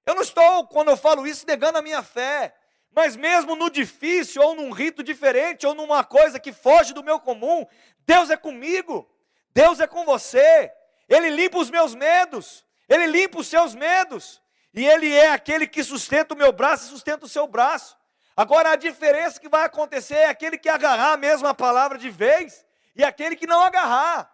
Eu 0.06 0.16
não 0.16 0.22
estou, 0.22 0.68
quando 0.68 0.90
eu 0.90 0.98
falo 0.98 1.26
isso, 1.26 1.48
negando 1.48 1.78
a 1.78 1.82
minha 1.82 2.04
fé, 2.04 2.54
mas 2.92 3.16
mesmo 3.16 3.56
no 3.56 3.70
difícil, 3.70 4.42
ou 4.42 4.56
num 4.56 4.72
rito 4.72 5.04
diferente, 5.04 5.66
ou 5.68 5.74
numa 5.74 6.04
coisa 6.04 6.40
que 6.40 6.54
foge 6.54 6.94
do 6.94 7.04
meu 7.04 7.20
comum, 7.20 7.66
Deus 8.06 8.30
é 8.30 8.38
comigo, 8.38 9.10
Deus 9.54 9.80
é 9.80 9.88
com 9.88 10.06
você, 10.06 10.72
Ele 11.10 11.30
limpa 11.30 11.58
os 11.58 11.70
meus 11.70 11.94
medos, 11.96 12.66
Ele 12.88 13.08
limpa 13.08 13.40
os 13.40 13.48
seus 13.48 13.76
medos, 13.76 14.42
e 14.74 14.86
Ele 14.86 15.12
é 15.12 15.30
aquele 15.30 15.68
que 15.68 15.84
sustenta 15.84 16.34
o 16.34 16.38
meu 16.38 16.52
braço 16.52 16.86
e 16.86 16.90
sustenta 16.90 17.26
o 17.26 17.30
seu 17.30 17.48
braço. 17.48 17.98
Agora 18.36 18.72
a 18.72 18.76
diferença 18.76 19.40
que 19.40 19.48
vai 19.48 19.66
acontecer 19.66 20.16
é 20.16 20.26
aquele 20.28 20.58
que 20.58 20.68
agarrar 20.68 21.18
mesmo 21.18 21.48
a 21.48 21.54
palavra 21.54 21.98
de 21.98 22.10
vez 22.10 22.66
e 22.96 23.04
aquele 23.04 23.36
que 23.36 23.48
não 23.48 23.62
agarrar. 23.62 24.32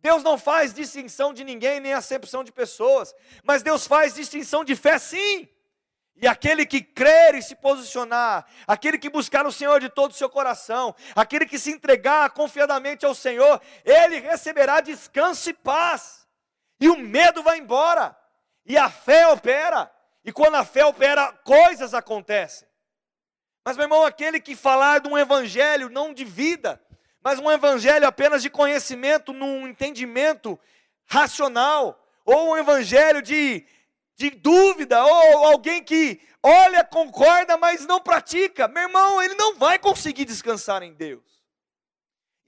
Deus 0.00 0.22
não 0.22 0.36
faz 0.36 0.74
distinção 0.74 1.32
de 1.32 1.44
ninguém, 1.44 1.80
nem 1.80 1.92
acepção 1.92 2.44
de 2.44 2.52
pessoas, 2.52 3.14
mas 3.42 3.62
Deus 3.62 3.86
faz 3.86 4.14
distinção 4.14 4.64
de 4.64 4.74
fé 4.74 4.98
sim. 4.98 5.48
E 6.18 6.26
aquele 6.26 6.64
que 6.64 6.80
crer 6.80 7.34
e 7.34 7.42
se 7.42 7.54
posicionar, 7.54 8.46
aquele 8.66 8.98
que 8.98 9.10
buscar 9.10 9.46
o 9.46 9.52
Senhor 9.52 9.80
de 9.80 9.90
todo 9.90 10.12
o 10.12 10.14
seu 10.14 10.30
coração, 10.30 10.94
aquele 11.14 11.44
que 11.44 11.58
se 11.58 11.70
entregar 11.70 12.30
confiadamente 12.30 13.04
ao 13.04 13.14
Senhor, 13.14 13.60
ele 13.84 14.20
receberá 14.20 14.80
descanso 14.80 15.50
e 15.50 15.52
paz. 15.52 16.26
E 16.80 16.88
o 16.88 16.96
medo 16.96 17.42
vai 17.42 17.58
embora. 17.58 18.16
E 18.64 18.78
a 18.78 18.88
fé 18.88 19.28
opera. 19.28 19.92
E 20.24 20.32
quando 20.32 20.54
a 20.54 20.64
fé 20.64 20.86
opera, 20.86 21.32
coisas 21.44 21.92
acontecem. 21.92 22.65
Mas, 23.66 23.76
meu 23.76 23.86
irmão, 23.86 24.06
aquele 24.06 24.38
que 24.38 24.54
falar 24.54 25.00
de 25.00 25.08
um 25.08 25.18
evangelho 25.18 25.88
não 25.88 26.14
de 26.14 26.24
vida, 26.24 26.80
mas 27.20 27.40
um 27.40 27.50
evangelho 27.50 28.06
apenas 28.06 28.40
de 28.40 28.48
conhecimento, 28.48 29.32
num 29.32 29.66
entendimento 29.66 30.56
racional, 31.04 32.00
ou 32.24 32.52
um 32.52 32.56
evangelho 32.56 33.20
de 33.20 33.66
de 34.14 34.30
dúvida, 34.30 35.04
ou 35.04 35.46
alguém 35.46 35.82
que 35.82 36.20
olha, 36.40 36.84
concorda, 36.84 37.56
mas 37.56 37.84
não 37.84 38.00
pratica, 38.00 38.68
meu 38.68 38.84
irmão, 38.84 39.20
ele 39.20 39.34
não 39.34 39.56
vai 39.56 39.80
conseguir 39.80 40.24
descansar 40.24 40.84
em 40.84 40.94
Deus. 40.94 41.24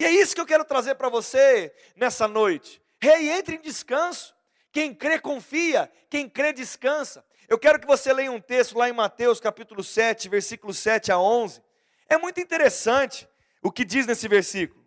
E 0.00 0.04
é 0.04 0.10
isso 0.12 0.36
que 0.36 0.40
eu 0.40 0.46
quero 0.46 0.64
trazer 0.64 0.94
para 0.94 1.08
você 1.08 1.74
nessa 1.96 2.28
noite. 2.28 2.80
Rei, 3.02 3.28
entre 3.30 3.56
em 3.56 3.60
descanso. 3.60 4.36
Quem 4.70 4.94
crê, 4.94 5.18
confia. 5.18 5.90
Quem 6.08 6.28
crê, 6.28 6.52
descansa. 6.52 7.24
Eu 7.48 7.58
quero 7.58 7.80
que 7.80 7.86
você 7.86 8.12
leia 8.12 8.30
um 8.30 8.40
texto 8.40 8.76
lá 8.76 8.90
em 8.90 8.92
Mateus 8.92 9.40
capítulo 9.40 9.82
7, 9.82 10.28
versículo 10.28 10.74
7 10.74 11.10
a 11.10 11.18
11. 11.18 11.62
É 12.06 12.18
muito 12.18 12.38
interessante 12.38 13.26
o 13.62 13.72
que 13.72 13.86
diz 13.86 14.06
nesse 14.06 14.28
versículo. 14.28 14.86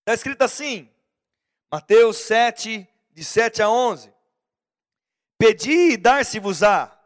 Está 0.00 0.14
escrito 0.14 0.42
assim, 0.42 0.88
Mateus 1.68 2.18
7, 2.18 2.88
de 3.10 3.24
7 3.24 3.60
a 3.60 3.68
11: 3.68 4.14
Pedi 5.36 5.94
e 5.94 5.96
dar-se-vos-á, 5.96 6.96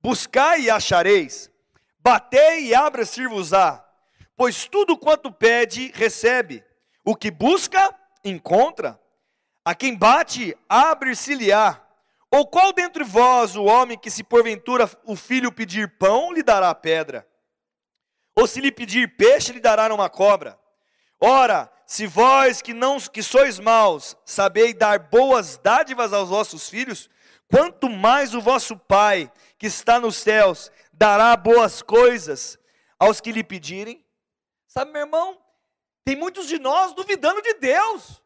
buscai 0.00 0.62
e 0.62 0.70
achareis, 0.70 1.50
batei 1.98 2.68
e 2.68 2.74
abra-se-vos-á, 2.74 3.86
pois 4.34 4.66
tudo 4.66 4.96
quanto 4.96 5.30
pede, 5.30 5.92
recebe, 5.94 6.64
o 7.04 7.14
que 7.14 7.30
busca, 7.30 7.94
encontra, 8.24 8.98
a 9.66 9.74
quem 9.74 9.96
bate, 9.96 10.56
abre-se-lhe-á. 10.68 11.82
Ou 12.30 12.46
qual 12.46 12.72
dentre 12.72 13.02
vós 13.02 13.56
o 13.56 13.64
homem 13.64 13.98
que, 13.98 14.12
se 14.12 14.22
porventura 14.22 14.88
o 15.04 15.16
filho 15.16 15.50
pedir 15.50 15.98
pão, 15.98 16.32
lhe 16.32 16.40
dará 16.40 16.72
pedra? 16.72 17.26
Ou 18.36 18.46
se 18.46 18.60
lhe 18.60 18.70
pedir 18.70 19.16
peixe, 19.16 19.52
lhe 19.52 19.58
dará 19.58 19.92
uma 19.92 20.08
cobra? 20.08 20.56
Ora, 21.20 21.68
se 21.84 22.06
vós 22.06 22.62
que 22.62 22.72
não 22.72 23.00
que 23.00 23.24
sois 23.24 23.58
maus, 23.58 24.16
sabeis 24.24 24.72
dar 24.72 25.00
boas 25.00 25.58
dádivas 25.58 26.12
aos 26.12 26.28
vossos 26.28 26.68
filhos, 26.68 27.10
quanto 27.50 27.90
mais 27.90 28.34
o 28.34 28.40
vosso 28.40 28.76
Pai, 28.76 29.32
que 29.58 29.66
está 29.66 29.98
nos 29.98 30.14
céus, 30.14 30.70
dará 30.92 31.36
boas 31.36 31.82
coisas 31.82 32.56
aos 33.00 33.20
que 33.20 33.32
lhe 33.32 33.42
pedirem. 33.42 34.06
Sabe, 34.68 34.92
meu 34.92 35.02
irmão, 35.02 35.36
tem 36.04 36.14
muitos 36.14 36.46
de 36.46 36.56
nós 36.56 36.94
duvidando 36.94 37.42
de 37.42 37.54
Deus. 37.54 38.22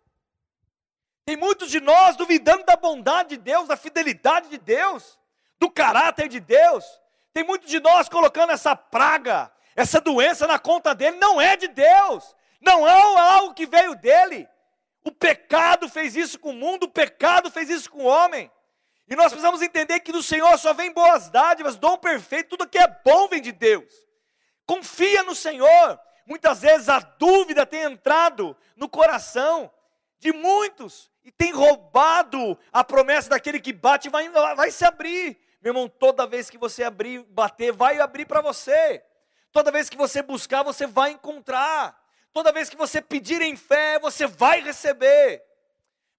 Tem 1.30 1.36
muitos 1.36 1.70
de 1.70 1.80
nós 1.80 2.16
duvidando 2.16 2.64
da 2.64 2.74
bondade 2.74 3.28
de 3.28 3.36
Deus, 3.36 3.68
da 3.68 3.76
fidelidade 3.76 4.48
de 4.48 4.58
Deus, 4.58 5.16
do 5.60 5.70
caráter 5.70 6.28
de 6.28 6.40
Deus. 6.40 6.84
Tem 7.32 7.44
muitos 7.44 7.70
de 7.70 7.78
nós 7.78 8.08
colocando 8.08 8.50
essa 8.50 8.74
praga, 8.74 9.48
essa 9.76 10.00
doença 10.00 10.44
na 10.48 10.58
conta 10.58 10.92
dele, 10.92 11.18
não 11.18 11.40
é 11.40 11.56
de 11.56 11.68
Deus 11.68 12.34
não 12.60 12.86
é 12.86 12.92
algo 12.92 13.54
que 13.54 13.66
veio 13.66 13.94
dele. 13.94 14.48
O 15.04 15.10
pecado 15.10 15.88
fez 15.88 16.14
isso 16.14 16.38
com 16.38 16.50
o 16.50 16.54
mundo, 16.54 16.84
o 16.84 16.90
pecado 16.90 17.50
fez 17.50 17.70
isso 17.70 17.90
com 17.90 18.00
o 18.00 18.06
homem. 18.06 18.50
E 19.08 19.16
nós 19.16 19.28
precisamos 19.28 19.62
entender 19.62 20.00
que 20.00 20.12
do 20.12 20.22
Senhor 20.22 20.58
só 20.58 20.74
vem 20.74 20.92
boas 20.92 21.30
dádivas, 21.30 21.76
dom 21.76 21.96
perfeito, 21.96 22.50
tudo 22.50 22.68
que 22.68 22.78
é 22.78 22.86
bom 23.04 23.28
vem 23.28 23.40
de 23.40 23.50
Deus. 23.50 23.92
Confia 24.66 25.22
no 25.22 25.34
Senhor. 25.34 25.98
Muitas 26.26 26.60
vezes 26.60 26.88
a 26.88 27.00
dúvida 27.00 27.64
tem 27.64 27.82
entrado 27.82 28.56
no 28.76 28.88
coração 28.88 29.72
de 30.18 30.32
muitos 30.32 31.09
e 31.24 31.30
tem 31.30 31.52
roubado 31.52 32.58
a 32.72 32.82
promessa 32.82 33.30
daquele 33.30 33.60
que 33.60 33.72
bate 33.72 34.08
vai, 34.08 34.28
vai 34.30 34.70
se 34.70 34.84
abrir. 34.84 35.38
Meu 35.60 35.70
irmão, 35.70 35.88
toda 35.88 36.26
vez 36.26 36.48
que 36.48 36.56
você 36.56 36.82
abrir, 36.82 37.22
bater, 37.24 37.72
vai 37.72 38.00
abrir 38.00 38.26
para 38.26 38.40
você. 38.40 39.04
Toda 39.52 39.70
vez 39.70 39.90
que 39.90 39.96
você 39.96 40.22
buscar, 40.22 40.62
você 40.62 40.86
vai 40.86 41.10
encontrar. 41.10 42.00
Toda 42.32 42.52
vez 42.52 42.70
que 42.70 42.76
você 42.76 43.02
pedir 43.02 43.42
em 43.42 43.56
fé, 43.56 43.98
você 43.98 44.26
vai 44.26 44.60
receber. 44.60 45.44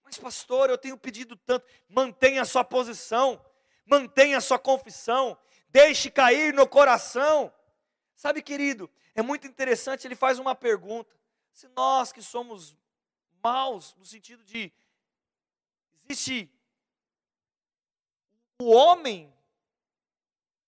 Mas, 0.04 0.18
pastor, 0.18 0.70
eu 0.70 0.78
tenho 0.78 0.98
pedido 0.98 1.36
tanto. 1.36 1.66
Mantenha 1.88 2.42
a 2.42 2.46
sua 2.46 2.64
posição, 2.64 3.44
mantenha 3.86 4.38
a 4.38 4.42
sua 4.42 4.60
confissão, 4.60 5.38
deixe 5.70 6.12
cair 6.12 6.54
no 6.54 6.68
coração. 6.68 7.52
Sabe, 8.16 8.42
querido, 8.42 8.90
é 9.16 9.22
muito 9.22 9.48
interessante, 9.48 10.06
ele 10.06 10.16
faz 10.16 10.38
uma 10.38 10.54
pergunta. 10.54 11.16
Se 11.54 11.68
nós 11.70 12.12
que 12.12 12.22
somos 12.22 12.78
maus, 13.42 13.96
no 13.98 14.06
sentido 14.06 14.44
de 14.44 14.72
existe 16.10 16.50
o 18.62 18.70
homem, 18.70 19.34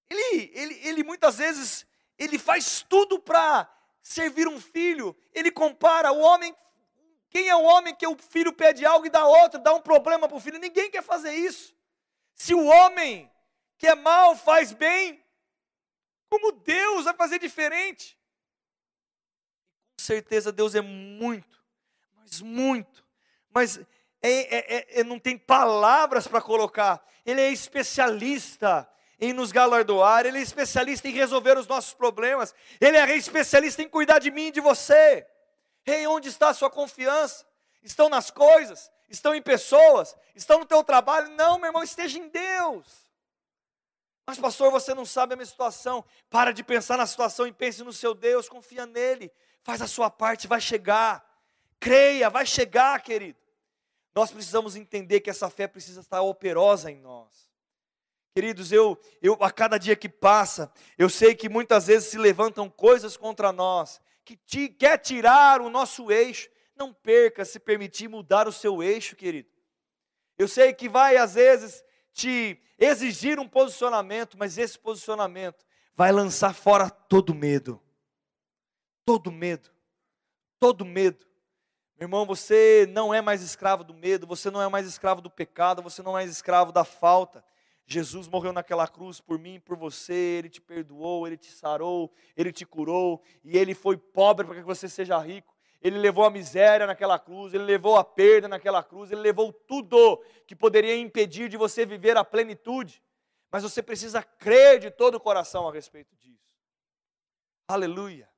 ele, 0.10 0.52
ele, 0.54 0.88
ele 0.88 1.04
muitas 1.04 1.38
vezes 1.38 1.86
ele 2.18 2.40
faz 2.40 2.82
tudo 2.90 3.20
para 3.20 3.70
servir 4.02 4.48
um 4.48 4.60
filho, 4.60 5.16
ele 5.32 5.52
compara 5.52 6.12
o 6.12 6.20
homem. 6.20 6.56
Quem 7.30 7.50
é 7.50 7.56
o 7.56 7.64
homem 7.64 7.96
que 7.96 8.06
o 8.06 8.16
filho 8.18 8.54
pede 8.54 8.86
algo 8.86 9.06
e 9.06 9.10
dá 9.10 9.26
outro, 9.26 9.60
dá 9.60 9.74
um 9.74 9.82
problema 9.82 10.28
para 10.28 10.38
o 10.38 10.40
filho? 10.40 10.60
Ninguém 10.60 10.90
quer 10.90 11.04
fazer 11.04 11.34
isso. 11.34 11.76
Se 12.36 12.54
o 12.54 12.66
homem 12.66 13.32
que 13.78 13.88
é 13.88 13.96
mal 13.96 14.36
faz 14.36 14.72
bem, 14.72 15.24
como 16.30 16.52
Deus 16.52 17.06
vai 17.06 17.16
fazer 17.16 17.40
diferente? 17.40 18.18
Com 19.98 20.04
certeza 20.04 20.52
Deus 20.52 20.74
é 20.74 20.82
muito, 20.82 21.64
mas 22.16 22.42
muito, 22.42 23.06
mas 23.50 23.80
é, 24.24 24.30
é, 24.32 24.78
é, 24.78 25.00
é 25.02 25.04
não 25.04 25.20
tem 25.20 25.38
palavras 25.38 26.28
para 26.28 26.42
colocar. 26.42 27.06
Ele 27.26 27.42
é 27.42 27.52
especialista 27.52 28.90
em 29.20 29.32
nos 29.32 29.52
galardoar, 29.52 30.26
Ele 30.26 30.40
é 30.40 30.42
especialista 30.42 31.08
em 31.08 31.12
resolver 31.12 31.58
os 31.58 31.68
nossos 31.68 31.94
problemas, 31.94 32.54
Ele 32.82 32.98
é 32.98 33.16
especialista 33.16 33.82
em 33.82 33.88
cuidar 33.88 34.20
de 34.20 34.32
mim 34.32 34.48
e 34.48 34.52
de 34.52 34.60
você. 34.60 35.26
Rei, 35.86 36.08
onde 36.08 36.30
está 36.30 36.50
a 36.50 36.54
sua 36.54 36.70
confiança? 36.70 37.46
Estão 37.82 38.10
nas 38.10 38.32
coisas? 38.32 38.92
Estão 39.10 39.36
em 39.36 39.42
pessoas? 39.42 40.16
Estão 40.36 40.60
no 40.60 40.66
teu 40.66 40.84
trabalho? 40.84 41.30
Não, 41.32 41.58
meu 41.58 41.68
irmão, 41.68 41.84
esteja 41.84 42.18
em 42.18 42.28
Deus. 42.30 42.86
Mas, 44.26 44.40
pastor, 44.40 44.72
você 44.72 44.94
não 44.94 45.06
sabe 45.06 45.34
a 45.34 45.36
minha 45.36 45.46
situação. 45.46 46.04
Para 46.30 46.54
de 46.54 46.64
pensar 46.64 46.98
na 46.98 47.06
situação 47.06 47.46
e 47.46 47.52
pense 47.52 47.84
no 47.84 47.92
seu 47.92 48.14
Deus, 48.14 48.48
confia 48.48 48.86
nele, 48.86 49.32
faz 49.62 49.82
a 49.82 49.88
sua 49.88 50.10
parte, 50.10 50.48
vai 50.48 50.62
chegar. 50.62 51.24
Creia, 51.80 52.30
vai 52.30 52.46
chegar, 52.46 53.02
querido. 53.02 53.38
Nós 54.16 54.32
precisamos 54.32 54.76
entender 54.76 55.22
que 55.22 55.30
essa 55.30 55.50
fé 55.50 55.68
precisa 55.68 56.02
estar 56.02 56.22
operosa 56.22 56.92
em 56.92 57.00
nós. 57.00 57.50
Queridos, 58.36 58.72
eu, 58.72 59.00
eu 59.22 59.38
a 59.42 59.52
cada 59.52 59.78
dia 59.78 59.96
que 59.96 60.10
passa, 60.10 60.72
eu 60.98 61.10
sei 61.10 61.36
que 61.36 61.48
muitas 61.48 61.88
vezes 61.88 62.10
se 62.10 62.18
levantam 62.18 62.70
coisas 62.70 63.16
contra 63.16 63.52
nós, 63.52 64.02
que 64.26 64.36
te, 64.36 64.70
quer 64.70 64.98
tirar 64.98 65.62
o 65.62 65.70
nosso 65.70 66.12
eixo. 66.12 66.50
Não 66.76 66.92
perca 66.92 67.46
se 67.46 67.60
permitir 67.60 68.08
mudar 68.08 68.48
o 68.48 68.52
seu 68.52 68.82
eixo, 68.82 69.16
querido. 69.16 69.50
Eu 70.38 70.48
sei 70.48 70.74
que 70.74 70.90
vai 70.90 71.18
às 71.18 71.36
vezes 71.36 71.84
te 72.12 72.60
exigir 72.80 73.40
um 73.40 73.48
posicionamento, 73.48 74.36
mas 74.38 74.58
esse 74.58 74.80
posicionamento 74.80 75.64
vai 75.96 76.12
lançar 76.12 76.54
fora 76.56 76.90
todo 76.90 77.36
medo. 77.36 77.80
Todo 79.06 79.32
medo. 79.32 79.70
Todo 80.60 80.84
medo. 80.84 81.26
Meu 81.98 82.06
irmão, 82.06 82.26
você 82.26 82.88
não 82.92 83.14
é 83.14 83.22
mais 83.22 83.42
escravo 83.42 83.84
do 83.84 83.94
medo, 83.94 84.26
você 84.26 84.50
não 84.50 84.62
é 84.62 84.68
mais 84.68 84.88
escravo 84.88 85.22
do 85.22 85.30
pecado, 85.30 85.82
você 85.82 86.02
não 86.02 86.12
é 86.12 86.16
mais 86.16 86.32
escravo 86.32 86.72
da 86.72 86.84
falta. 86.84 87.44
Jesus 87.86 88.28
morreu 88.28 88.52
naquela 88.54 88.88
cruz 88.88 89.20
por 89.20 89.38
mim, 89.38 89.60
por 89.60 89.78
você, 89.78 90.14
Ele 90.14 90.50
te 90.50 90.62
perdoou, 90.62 91.28
Ele 91.28 91.38
te 91.38 91.52
sarou, 91.52 92.12
Ele 92.36 92.52
te 92.52 92.66
curou, 92.66 93.22
e 93.44 93.58
Ele 93.58 93.76
foi 93.76 93.98
pobre 93.98 94.46
para 94.46 94.56
que 94.56 94.62
você 94.62 94.90
seja 94.90 95.18
rico. 95.20 95.54
Ele 95.82 95.98
levou 95.98 96.24
a 96.24 96.30
miséria 96.30 96.88
naquela 96.88 97.20
cruz, 97.20 97.54
Ele 97.54 97.66
levou 97.66 97.98
a 97.98 98.04
perda 98.04 98.48
naquela 98.48 98.82
cruz, 98.82 99.12
Ele 99.12 99.22
levou 99.22 99.52
tudo 99.52 100.24
que 100.48 100.56
poderia 100.56 100.96
impedir 100.98 101.50
de 101.50 101.58
você 101.58 101.86
viver 101.86 102.16
a 102.16 102.24
plenitude. 102.24 103.04
Mas 103.52 103.64
você 103.64 103.84
precisa 103.84 104.24
crer 104.24 104.80
de 104.80 104.90
todo 104.90 105.16
o 105.16 105.20
coração 105.20 105.68
a 105.68 105.72
respeito 105.72 106.16
disso. 106.16 106.42
Aleluia. 107.68 108.30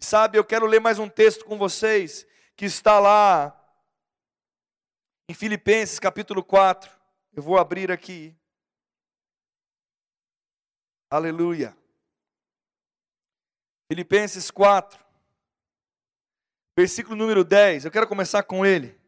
Sabe, 0.00 0.38
eu 0.38 0.44
quero 0.44 0.66
ler 0.66 0.80
mais 0.80 0.98
um 0.98 1.08
texto 1.08 1.44
com 1.44 1.56
vocês, 1.56 2.26
que 2.58 2.64
está 2.64 2.98
lá 2.98 3.56
em 5.30 5.32
Filipenses 5.32 6.00
capítulo 6.00 6.42
4. 6.42 6.90
Eu 7.32 7.40
vou 7.40 7.56
abrir 7.56 7.88
aqui. 7.92 8.36
Aleluia. 11.08 11.78
Filipenses 13.86 14.50
4, 14.50 15.02
versículo 16.76 17.14
número 17.14 17.44
10. 17.44 17.84
Eu 17.84 17.92
quero 17.92 18.08
começar 18.08 18.42
com 18.42 18.66
ele. 18.66 19.00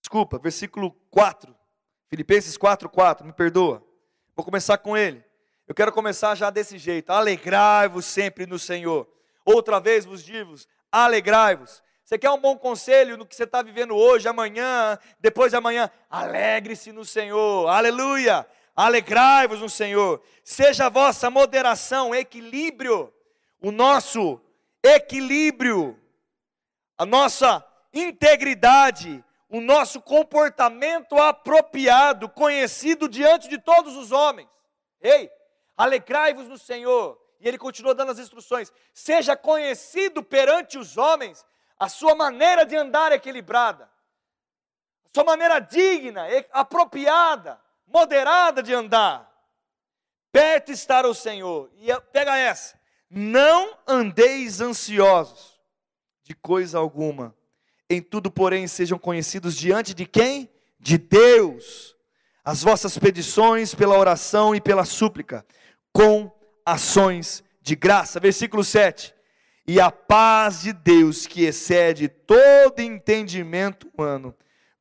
Desculpa, 0.00 0.38
versículo 0.38 0.92
4. 1.10 1.54
Filipenses 2.08 2.56
4, 2.56 2.88
4, 2.88 3.26
me 3.26 3.32
perdoa. 3.34 3.86
Vou 4.34 4.42
começar 4.42 4.78
com 4.78 4.96
ele. 4.96 5.22
Eu 5.68 5.74
quero 5.74 5.92
começar 5.92 6.34
já 6.34 6.48
desse 6.48 6.78
jeito. 6.78 7.10
Alegrai-vos 7.10 8.06
sempre 8.06 8.46
no 8.46 8.58
Senhor. 8.58 9.06
Outra 9.44 9.80
vez 9.80 10.04
vos 10.04 10.22
digo, 10.24 10.54
alegrai-vos. 10.90 11.82
Você 12.04 12.18
quer 12.18 12.30
um 12.30 12.38
bom 12.38 12.56
conselho 12.56 13.16
no 13.16 13.24
que 13.24 13.34
você 13.34 13.44
está 13.44 13.62
vivendo 13.62 13.96
hoje, 13.96 14.28
amanhã, 14.28 14.98
depois 15.18 15.50
de 15.50 15.56
amanhã? 15.56 15.90
Alegre-se 16.10 16.92
no 16.92 17.04
Senhor, 17.04 17.68
aleluia! 17.68 18.46
Alegrai-vos 18.74 19.60
no 19.60 19.68
Senhor, 19.68 20.22
seja 20.42 20.86
a 20.86 20.88
vossa 20.88 21.30
moderação, 21.30 22.14
equilíbrio, 22.14 23.12
o 23.60 23.70
nosso 23.70 24.40
equilíbrio, 24.82 25.98
a 26.96 27.04
nossa 27.04 27.64
integridade, 27.92 29.22
o 29.48 29.60
nosso 29.60 30.00
comportamento 30.00 31.18
apropriado, 31.18 32.28
conhecido 32.30 33.08
diante 33.08 33.48
de 33.48 33.58
todos 33.58 33.94
os 33.94 34.10
homens. 34.10 34.48
Ei, 35.00 35.30
alegrai-vos 35.76 36.48
no 36.48 36.56
Senhor. 36.56 37.21
E 37.42 37.48
ele 37.48 37.58
continua 37.58 37.92
dando 37.92 38.12
as 38.12 38.20
instruções: 38.20 38.72
seja 38.94 39.36
conhecido 39.36 40.22
perante 40.22 40.78
os 40.78 40.96
homens 40.96 41.44
a 41.78 41.88
sua 41.88 42.14
maneira 42.14 42.64
de 42.64 42.76
andar 42.76 43.10
equilibrada, 43.10 43.90
a 45.04 45.08
sua 45.12 45.24
maneira 45.24 45.58
digna, 45.58 46.24
apropriada, 46.52 47.60
moderada 47.84 48.62
de 48.62 48.72
andar. 48.72 49.28
Perto 50.30 50.70
estar 50.70 51.04
o 51.04 51.12
Senhor. 51.12 51.68
E 51.74 51.88
pega 52.12 52.38
essa: 52.38 52.78
não 53.10 53.76
andeis 53.88 54.60
ansiosos 54.60 55.60
de 56.22 56.34
coisa 56.34 56.78
alguma. 56.78 57.34
Em 57.90 58.00
tudo, 58.00 58.30
porém, 58.30 58.68
sejam 58.68 58.98
conhecidos 58.98 59.56
diante 59.56 59.92
de 59.92 60.06
quem? 60.06 60.48
De 60.78 60.96
Deus. 60.96 61.96
As 62.44 62.62
vossas 62.62 62.96
petições 62.96 63.74
pela 63.74 63.98
oração 63.98 64.54
e 64.54 64.60
pela 64.60 64.84
súplica, 64.84 65.44
com 65.92 66.30
ações 66.64 67.42
de 67.60 67.76
graça. 67.76 68.18
Versículo 68.20 68.64
7. 68.64 69.14
E 69.66 69.80
a 69.80 69.90
paz 69.90 70.62
de 70.62 70.72
Deus, 70.72 71.26
que 71.26 71.44
excede 71.44 72.08
todo 72.08 72.80
entendimento 72.80 73.88
humano, 73.96 74.34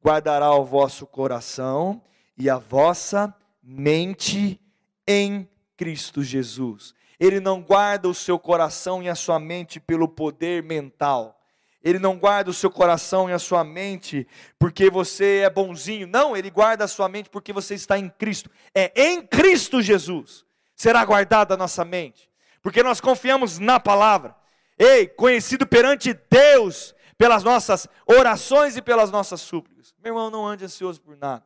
guardará 0.03 0.51
o 0.53 0.65
vosso 0.65 1.05
coração 1.05 2.01
e 2.35 2.49
a 2.49 2.57
vossa 2.57 3.33
mente 3.61 4.59
em 5.07 5.47
Cristo 5.77 6.23
Jesus. 6.23 6.95
Ele 7.19 7.39
não 7.39 7.61
guarda 7.61 8.09
o 8.09 8.15
seu 8.15 8.39
coração 8.39 9.03
e 9.03 9.09
a 9.09 9.13
sua 9.13 9.39
mente 9.39 9.79
pelo 9.79 10.07
poder 10.07 10.63
mental. 10.63 11.39
Ele 11.83 11.99
não 11.99 12.17
guarda 12.17 12.49
o 12.49 12.53
seu 12.53 12.71
coração 12.71 13.29
e 13.29 13.33
a 13.33 13.39
sua 13.39 13.63
mente 13.63 14.27
porque 14.57 14.89
você 14.89 15.41
é 15.45 15.49
bonzinho. 15.49 16.07
Não, 16.07 16.35
ele 16.35 16.49
guarda 16.49 16.85
a 16.85 16.87
sua 16.87 17.07
mente 17.07 17.29
porque 17.29 17.53
você 17.53 17.75
está 17.75 17.97
em 17.97 18.09
Cristo. 18.09 18.49
É 18.73 18.91
em 18.95 19.21
Cristo 19.21 19.81
Jesus 19.81 20.43
será 20.81 21.05
guardada 21.05 21.53
a 21.53 21.57
nossa 21.57 21.85
mente, 21.85 22.27
porque 22.59 22.81
nós 22.81 22.99
confiamos 22.99 23.59
na 23.59 23.79
palavra. 23.79 24.35
Ei, 24.79 25.07
conhecido 25.07 25.67
perante 25.67 26.11
Deus 26.11 26.95
pelas 27.19 27.43
nossas 27.43 27.87
orações 28.03 28.75
e 28.75 28.81
pelas 28.81 29.11
nossas 29.11 29.41
súplicas. 29.41 29.93
Meu 29.99 30.09
irmão, 30.11 30.31
não 30.31 30.47
ande 30.47 30.65
ansioso 30.65 30.99
por 30.99 31.15
nada. 31.15 31.45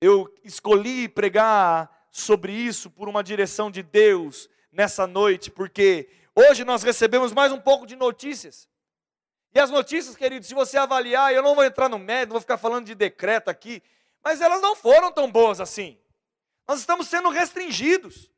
Eu 0.00 0.28
escolhi 0.42 1.08
pregar 1.08 1.88
sobre 2.10 2.50
isso 2.50 2.90
por 2.90 3.08
uma 3.08 3.22
direção 3.22 3.70
de 3.70 3.84
Deus 3.84 4.50
nessa 4.72 5.06
noite, 5.06 5.48
porque 5.48 6.10
hoje 6.34 6.64
nós 6.64 6.82
recebemos 6.82 7.32
mais 7.32 7.52
um 7.52 7.60
pouco 7.60 7.86
de 7.86 7.94
notícias. 7.94 8.68
E 9.54 9.60
as 9.60 9.70
notícias, 9.70 10.16
queridos, 10.16 10.48
se 10.48 10.54
você 10.54 10.76
avaliar, 10.76 11.32
eu 11.32 11.40
não 11.42 11.54
vou 11.54 11.62
entrar 11.62 11.88
no 11.88 12.00
médio, 12.00 12.30
não 12.30 12.34
vou 12.34 12.40
ficar 12.40 12.58
falando 12.58 12.86
de 12.86 12.96
decreto 12.96 13.48
aqui, 13.48 13.80
mas 14.24 14.40
elas 14.40 14.60
não 14.60 14.74
foram 14.74 15.12
tão 15.12 15.30
boas 15.30 15.60
assim. 15.60 15.99
Nós 16.70 16.78
estamos 16.78 17.08
sendo 17.08 17.30
restringidos. 17.30 18.30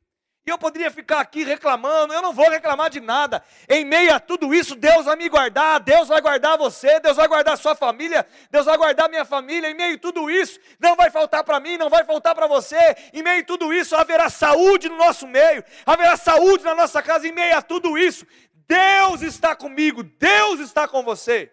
E 0.43 0.49
eu 0.49 0.57
poderia 0.57 0.89
ficar 0.89 1.19
aqui 1.19 1.43
reclamando, 1.43 2.15
eu 2.15 2.21
não 2.23 2.33
vou 2.33 2.49
reclamar 2.49 2.89
de 2.89 2.99
nada. 2.99 3.43
Em 3.69 3.85
meio 3.85 4.11
a 4.11 4.19
tudo 4.19 4.55
isso, 4.55 4.73
Deus 4.73 5.05
vai 5.05 5.15
me 5.15 5.29
guardar, 5.29 5.79
Deus 5.79 6.07
vai 6.07 6.19
guardar 6.19 6.57
você, 6.57 6.99
Deus 6.99 7.15
vai 7.15 7.27
guardar 7.27 7.55
sua 7.59 7.75
família, 7.75 8.25
Deus 8.49 8.65
vai 8.65 8.75
guardar 8.75 9.07
minha 9.07 9.23
família. 9.23 9.69
Em 9.69 9.75
meio 9.75 9.97
a 9.97 9.99
tudo 9.99 10.31
isso, 10.31 10.59
não 10.79 10.95
vai 10.95 11.11
faltar 11.11 11.43
para 11.43 11.59
mim, 11.59 11.77
não 11.77 11.91
vai 11.91 12.03
faltar 12.05 12.33
para 12.33 12.47
você. 12.47 12.95
Em 13.13 13.21
meio 13.21 13.41
a 13.41 13.45
tudo 13.45 13.71
isso, 13.71 13.95
haverá 13.95 14.27
saúde 14.31 14.89
no 14.89 14.97
nosso 14.97 15.27
meio, 15.27 15.63
haverá 15.85 16.17
saúde 16.17 16.63
na 16.63 16.73
nossa 16.73 17.03
casa. 17.03 17.27
Em 17.27 17.31
meio 17.31 17.55
a 17.55 17.61
tudo 17.61 17.95
isso, 17.99 18.25
Deus 18.67 19.21
está 19.21 19.55
comigo, 19.55 20.01
Deus 20.01 20.59
está 20.59 20.87
com 20.87 21.03
você. 21.03 21.52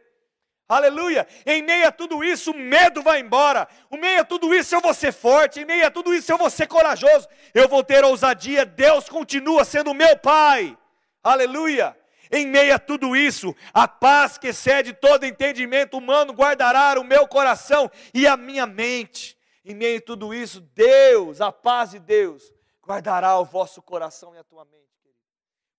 Aleluia! 0.71 1.27
Em 1.45 1.63
meio 1.63 1.89
a 1.89 1.91
tudo 1.91 2.23
isso, 2.23 2.53
o 2.53 2.57
medo 2.57 3.03
vai 3.03 3.19
embora. 3.19 3.67
Em 3.91 3.99
meio 3.99 4.21
a 4.21 4.25
tudo 4.25 4.55
isso, 4.55 4.73
eu 4.73 4.81
vou 4.81 4.95
ser 4.95 5.13
forte. 5.13 5.59
Em 5.59 5.65
meio 5.65 5.85
a 5.85 5.91
tudo 5.91 6.15
isso, 6.15 6.31
eu 6.31 6.39
vou 6.39 6.49
ser 6.49 6.69
corajoso. 6.69 7.27
Eu 7.53 7.69
vou 7.69 7.83
ter 7.83 8.05
ousadia. 8.05 8.65
Deus 8.65 9.09
continua 9.09 9.65
sendo 9.65 9.93
meu 9.93 10.17
Pai. 10.17 10.79
Aleluia! 11.25 11.99
Em 12.31 12.47
meio 12.47 12.73
a 12.73 12.79
tudo 12.79 13.17
isso, 13.17 13.53
a 13.75 13.89
paz 13.89 14.39
que 14.39 14.47
excede 14.47 14.93
todo 14.93 15.27
entendimento 15.27 15.99
humano 15.99 16.33
guardará 16.33 17.01
o 17.01 17.03
meu 17.03 17.27
coração 17.27 17.91
e 18.15 18.25
a 18.29 18.37
minha 18.37 18.65
mente. 18.65 19.37
Em 19.65 19.75
meio 19.75 19.99
a 19.99 20.03
tudo 20.03 20.33
isso, 20.33 20.61
Deus, 20.61 21.41
a 21.41 21.51
paz 21.51 21.91
de 21.91 21.99
Deus, 21.99 22.45
guardará 22.81 23.37
o 23.41 23.45
vosso 23.45 23.83
coração 23.83 24.37
e 24.37 24.39
a 24.39 24.45
tua 24.45 24.65
mente. 24.65 24.79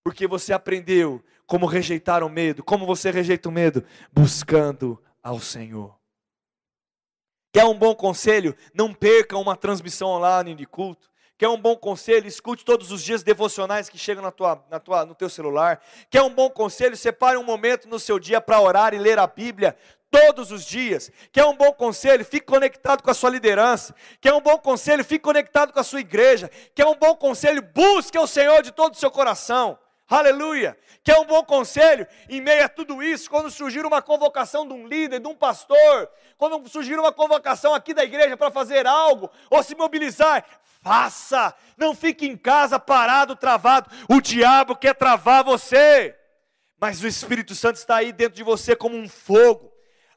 Porque 0.04 0.28
você 0.28 0.52
aprendeu 0.52 1.24
como 1.52 1.66
rejeitar 1.66 2.24
o 2.24 2.30
medo. 2.30 2.64
Como 2.64 2.86
você 2.86 3.12
rejeita 3.12 3.50
o 3.50 3.52
medo? 3.52 3.84
Buscando 4.10 4.98
ao 5.22 5.38
Senhor. 5.38 6.00
Quer 7.54 7.66
um 7.66 7.78
bom 7.78 7.94
conselho? 7.94 8.56
Não 8.74 8.94
perca 8.94 9.38
uma 9.38 9.58
transmissão 9.58 10.08
online 10.08 10.56
de 10.56 10.66
culto. 10.66 11.12
Quer 11.38 11.50
um 11.50 11.60
bom 11.60 11.76
conselho? 11.76 12.26
Escute 12.26 12.64
todos 12.64 12.90
os 12.90 13.04
dias 13.04 13.22
devocionais 13.22 13.90
que 13.90 13.98
chegam 13.98 14.24
na 14.24 14.32
tua, 14.32 14.66
na 14.72 14.80
tua, 14.80 15.06
no 15.06 15.14
teu 15.14 15.28
celular. 15.28 15.82
Quer 16.10 16.22
um 16.22 16.34
bom 16.34 16.50
conselho? 16.50 16.96
Separe 16.96 17.36
um 17.36 17.44
momento 17.44 17.86
no 17.90 18.00
seu 18.00 18.18
dia 18.18 18.40
para 18.40 18.62
orar 18.62 18.94
e 18.94 18.98
ler 18.98 19.20
a 19.20 19.28
Bíblia 19.28 19.76
todos 20.10 20.54
os 20.54 20.64
dias. 20.64 21.12
Quer 21.34 21.44
um 21.44 21.58
bom 21.58 21.74
conselho? 21.74 22.24
Fique 22.24 22.46
conectado 22.46 23.04
com 23.04 23.12
a 23.12 23.14
sua 23.14 23.30
liderança. 23.30 23.94
Quer 24.22 24.34
um 24.34 24.40
bom 24.40 24.58
conselho? 24.58 25.04
Fique 25.04 25.26
conectado 25.26 25.74
com 25.74 25.82
a 25.82 25.84
sua 25.84 26.00
igreja. 26.00 26.50
Quer 26.74 26.86
um 26.86 26.96
bom 26.96 27.14
conselho? 27.14 27.62
Busque 27.62 28.18
o 28.18 28.26
Senhor 28.26 28.64
de 28.64 28.72
todo 28.72 28.94
o 28.94 28.98
seu 28.98 29.12
coração. 29.12 29.78
Aleluia. 30.12 30.78
Quer 31.06 31.18
um 31.20 31.26
bom 31.26 31.42
conselho? 31.42 32.06
Em 32.28 32.42
meio 32.42 32.66
a 32.66 32.68
tudo 32.68 33.02
isso, 33.02 33.30
quando 33.30 33.50
surgir 33.50 33.86
uma 33.86 34.02
convocação 34.02 34.68
de 34.68 34.74
um 34.74 34.86
líder, 34.86 35.22
de 35.22 35.28
um 35.28 35.34
pastor, 35.34 36.10
quando 36.38 36.68
surgir 36.68 37.00
uma 37.00 37.14
convocação 37.14 37.74
aqui 37.74 37.94
da 37.94 38.04
igreja 38.04 38.36
para 38.36 38.52
fazer 38.52 38.86
algo 38.86 39.32
ou 39.50 39.64
se 39.64 39.74
mobilizar, 39.74 40.46
faça. 40.84 41.56
Não 41.78 41.96
fique 41.96 42.28
em 42.28 42.36
casa 42.36 42.78
parado, 42.78 43.38
travado. 43.38 43.90
O 44.10 44.20
diabo 44.20 44.76
quer 44.76 44.96
travar 44.96 45.46
você. 45.46 46.14
Mas 46.78 47.02
o 47.02 47.08
Espírito 47.08 47.56
Santo 47.56 47.78
está 47.78 47.96
aí 47.96 48.12
dentro 48.12 48.36
de 48.36 48.44
você 48.44 48.76
como 48.76 48.98
um 48.98 49.08
fogo 49.08 49.71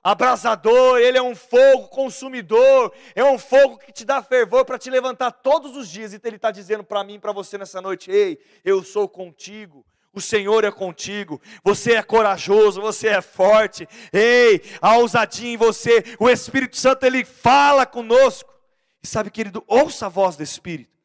abrasador, 0.05 0.99
ele 0.99 1.17
é 1.17 1.23
um 1.23 1.35
fogo 1.35 1.89
consumidor, 1.89 2.93
é 3.15 3.25
um 3.25 3.39
fogo 3.39 3.79
que 3.79 3.91
te 3.91 4.05
dá 4.05 4.23
fervor 4.23 4.67
para 4.67 4.79
te 4.79 4.91
levantar 4.91 5.33
todos 5.33 5.75
os 5.75 5.89
dias. 5.89 6.13
E 6.13 6.21
ele 6.23 6.37
está 6.37 6.51
dizendo 6.51 6.85
para 6.85 7.03
mim, 7.03 7.19
para 7.19 7.33
você 7.33 7.57
nessa 7.57 7.81
noite: 7.81 8.11
Ei, 8.11 8.39
eu 8.63 8.85
sou 8.85 9.09
contigo. 9.09 9.85
O 10.13 10.21
Senhor 10.21 10.63
é 10.63 10.71
contigo, 10.71 11.43
você 11.65 11.95
é 11.95 12.03
corajoso, 12.03 12.81
você 12.81 13.09
é 13.09 13.21
forte. 13.21 13.89
Ei, 14.13 14.63
a 14.81 14.97
ousadia 14.99 15.49
em 15.49 15.57
você, 15.57 16.05
o 16.21 16.31
Espírito 16.31 16.77
Santo 16.77 17.05
ele 17.05 17.25
fala 17.25 17.85
conosco. 17.85 18.55
E 19.03 19.09
sabe, 19.09 19.29
querido, 19.29 19.65
ouça 19.67 20.07
a 20.07 20.09
voz 20.09 20.37
do 20.37 20.45
Espírito. 20.45 20.97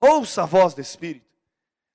Ouça 0.00 0.42
a 0.42 0.46
voz 0.46 0.74
do 0.74 0.80
Espírito. 0.80 1.24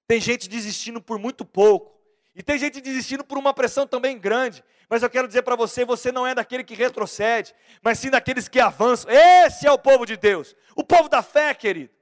Tem 0.08 0.22
gente 0.22 0.48
desistindo 0.48 1.02
por 1.02 1.20
muito 1.20 1.44
pouco. 1.44 2.00
E 2.34 2.42
tem 2.42 2.58
gente 2.58 2.80
desistindo 2.80 3.24
por 3.24 3.38
uma 3.38 3.54
pressão 3.54 3.86
também 3.86 4.18
grande. 4.18 4.64
Mas 4.90 5.04
eu 5.04 5.10
quero 5.10 5.28
dizer 5.28 5.44
para 5.44 5.56
você: 5.56 5.86
você 5.86 6.12
não 6.12 6.26
é 6.26 6.34
daquele 6.34 6.64
que 6.64 6.74
retrocede, 6.74 7.54
mas 7.82 8.00
sim 8.00 8.10
daqueles 8.10 8.48
que 8.48 8.60
avançam. 8.60 9.12
Esse 9.12 9.68
é 9.68 9.72
o 9.72 9.78
povo 9.78 10.06
de 10.06 10.18
Deus, 10.18 10.56
o 10.76 10.84
povo 10.84 11.08
da 11.08 11.22
fé, 11.22 11.54
querido. 11.54 11.94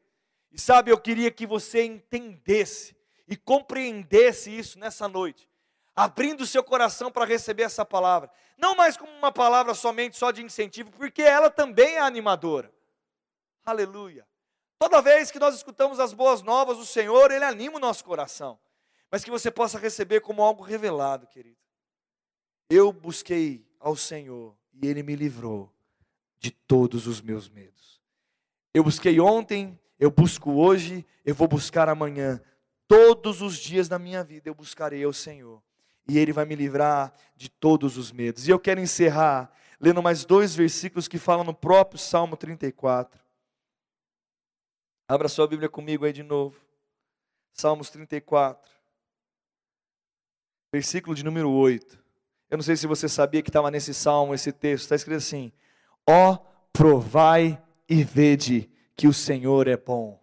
E 0.51 0.59
sabe, 0.59 0.91
eu 0.91 0.97
queria 0.97 1.29
que 1.29 1.45
você 1.45 1.83
entendesse 1.83 2.95
e 3.27 3.35
compreendesse 3.35 4.57
isso 4.57 4.79
nessa 4.79 5.07
noite, 5.07 5.47
abrindo 5.95 6.41
o 6.41 6.47
seu 6.47 6.63
coração 6.63 7.11
para 7.11 7.25
receber 7.25 7.63
essa 7.63 7.85
palavra. 7.85 8.31
Não 8.57 8.75
mais 8.75 8.95
como 8.95 9.11
uma 9.11 9.31
palavra 9.31 9.73
somente 9.73 10.17
só 10.17 10.31
de 10.31 10.41
incentivo, 10.41 10.89
porque 10.91 11.21
ela 11.21 11.49
também 11.49 11.95
é 11.95 11.99
animadora. 11.99 12.73
Aleluia. 13.65 14.25
Toda 14.79 15.01
vez 15.01 15.29
que 15.29 15.39
nós 15.39 15.55
escutamos 15.55 15.99
as 15.99 16.13
boas 16.13 16.41
novas 16.41 16.77
do 16.77 16.85
Senhor, 16.85 17.31
Ele 17.31 17.43
anima 17.43 17.75
o 17.75 17.79
nosso 17.79 18.05
coração 18.05 18.57
mas 19.11 19.23
que 19.23 19.31
você 19.31 19.49
possa 19.49 19.79
receber 19.79 20.21
como 20.21 20.41
algo 20.41 20.63
revelado, 20.63 21.27
querido. 21.27 21.57
Eu 22.69 22.91
busquei 22.91 23.65
ao 23.79 23.95
Senhor 23.95 24.55
e 24.73 24.87
Ele 24.87 25.03
me 25.03 25.15
livrou 25.15 25.71
de 26.39 26.51
todos 26.51 27.07
os 27.07 27.21
meus 27.21 27.49
medos. 27.49 28.01
Eu 28.73 28.83
busquei 28.83 29.19
ontem, 29.19 29.79
eu 29.99 30.11
busco 30.11 30.51
hoje, 30.51 31.05
eu 31.25 31.33
vou 31.33 31.47
buscar 31.47 31.89
amanhã. 31.89 32.41
Todos 32.87 33.41
os 33.41 33.57
dias 33.57 33.87
da 33.87 33.97
minha 33.97 34.23
vida 34.23 34.49
eu 34.49 34.55
buscarei 34.55 35.03
ao 35.03 35.13
Senhor 35.13 35.61
e 36.07 36.17
Ele 36.17 36.31
vai 36.31 36.45
me 36.45 36.55
livrar 36.55 37.13
de 37.35 37.49
todos 37.49 37.97
os 37.97 38.11
medos. 38.11 38.47
E 38.47 38.51
eu 38.51 38.59
quero 38.59 38.79
encerrar 38.79 39.51
lendo 39.79 40.01
mais 40.01 40.25
dois 40.25 40.55
versículos 40.55 41.07
que 41.07 41.17
falam 41.17 41.43
no 41.43 41.53
próprio 41.53 41.99
Salmo 41.99 42.35
34. 42.35 43.23
Abra 45.07 45.29
sua 45.29 45.47
Bíblia 45.47 45.69
comigo 45.69 46.05
aí 46.05 46.11
de 46.11 46.23
novo. 46.23 46.59
Salmos 47.53 47.89
34 47.89 48.77
versículo 50.71 51.15
de 51.15 51.23
número 51.23 51.49
8. 51.49 52.06
Eu 52.49 52.57
não 52.57 52.63
sei 52.63 52.75
se 52.77 52.87
você 52.87 53.09
sabia 53.09 53.41
que 53.41 53.49
estava 53.49 53.69
nesse 53.69 53.93
salmo, 53.93 54.33
esse 54.33 54.51
texto, 54.51 54.83
está 54.83 54.95
escrito 54.95 55.17
assim: 55.17 55.51
Ó, 56.07 56.33
oh, 56.33 56.37
provai 56.71 57.61
e 57.89 58.03
vede 58.03 58.69
que 58.95 59.07
o 59.07 59.13
Senhor 59.13 59.67
é 59.67 59.75
bom. 59.75 60.19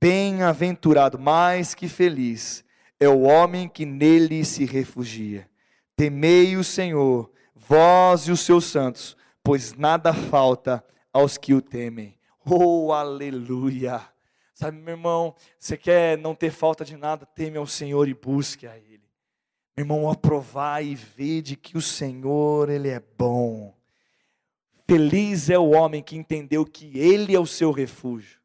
Bem-aventurado, 0.00 1.18
mais 1.18 1.74
que 1.74 1.88
feliz, 1.88 2.64
é 2.98 3.08
o 3.08 3.22
homem 3.22 3.68
que 3.68 3.84
nele 3.84 4.44
se 4.44 4.64
refugia. 4.64 5.48
Temei 5.96 6.56
o 6.56 6.64
Senhor, 6.64 7.30
vós 7.54 8.22
e 8.22 8.32
os 8.32 8.40
seus 8.40 8.64
santos, 8.64 9.16
pois 9.42 9.74
nada 9.74 10.14
falta 10.14 10.84
aos 11.12 11.36
que 11.36 11.52
o 11.52 11.60
temem. 11.60 12.16
Oh, 12.44 12.92
aleluia! 12.92 14.00
Sabe, 14.54 14.78
meu 14.78 14.94
irmão, 14.94 15.34
você 15.58 15.76
quer 15.76 16.16
não 16.16 16.34
ter 16.34 16.50
falta 16.50 16.84
de 16.84 16.96
nada, 16.96 17.26
teme 17.26 17.58
ao 17.58 17.66
Senhor 17.66 18.08
e 18.08 18.14
busque 18.14 18.66
a 18.66 18.76
Ele. 18.76 19.07
Irmão, 19.78 20.10
aprovar 20.10 20.84
e 20.84 20.96
ver 20.96 21.40
de 21.40 21.54
que 21.54 21.78
o 21.78 21.80
Senhor, 21.80 22.68
Ele 22.68 22.88
é 22.88 23.00
bom. 23.16 23.72
Feliz 24.88 25.48
é 25.48 25.58
o 25.58 25.70
homem 25.70 26.02
que 26.02 26.16
entendeu 26.16 26.66
que 26.66 26.98
Ele 26.98 27.32
é 27.32 27.38
o 27.38 27.46
seu 27.46 27.70
refúgio. 27.70 28.40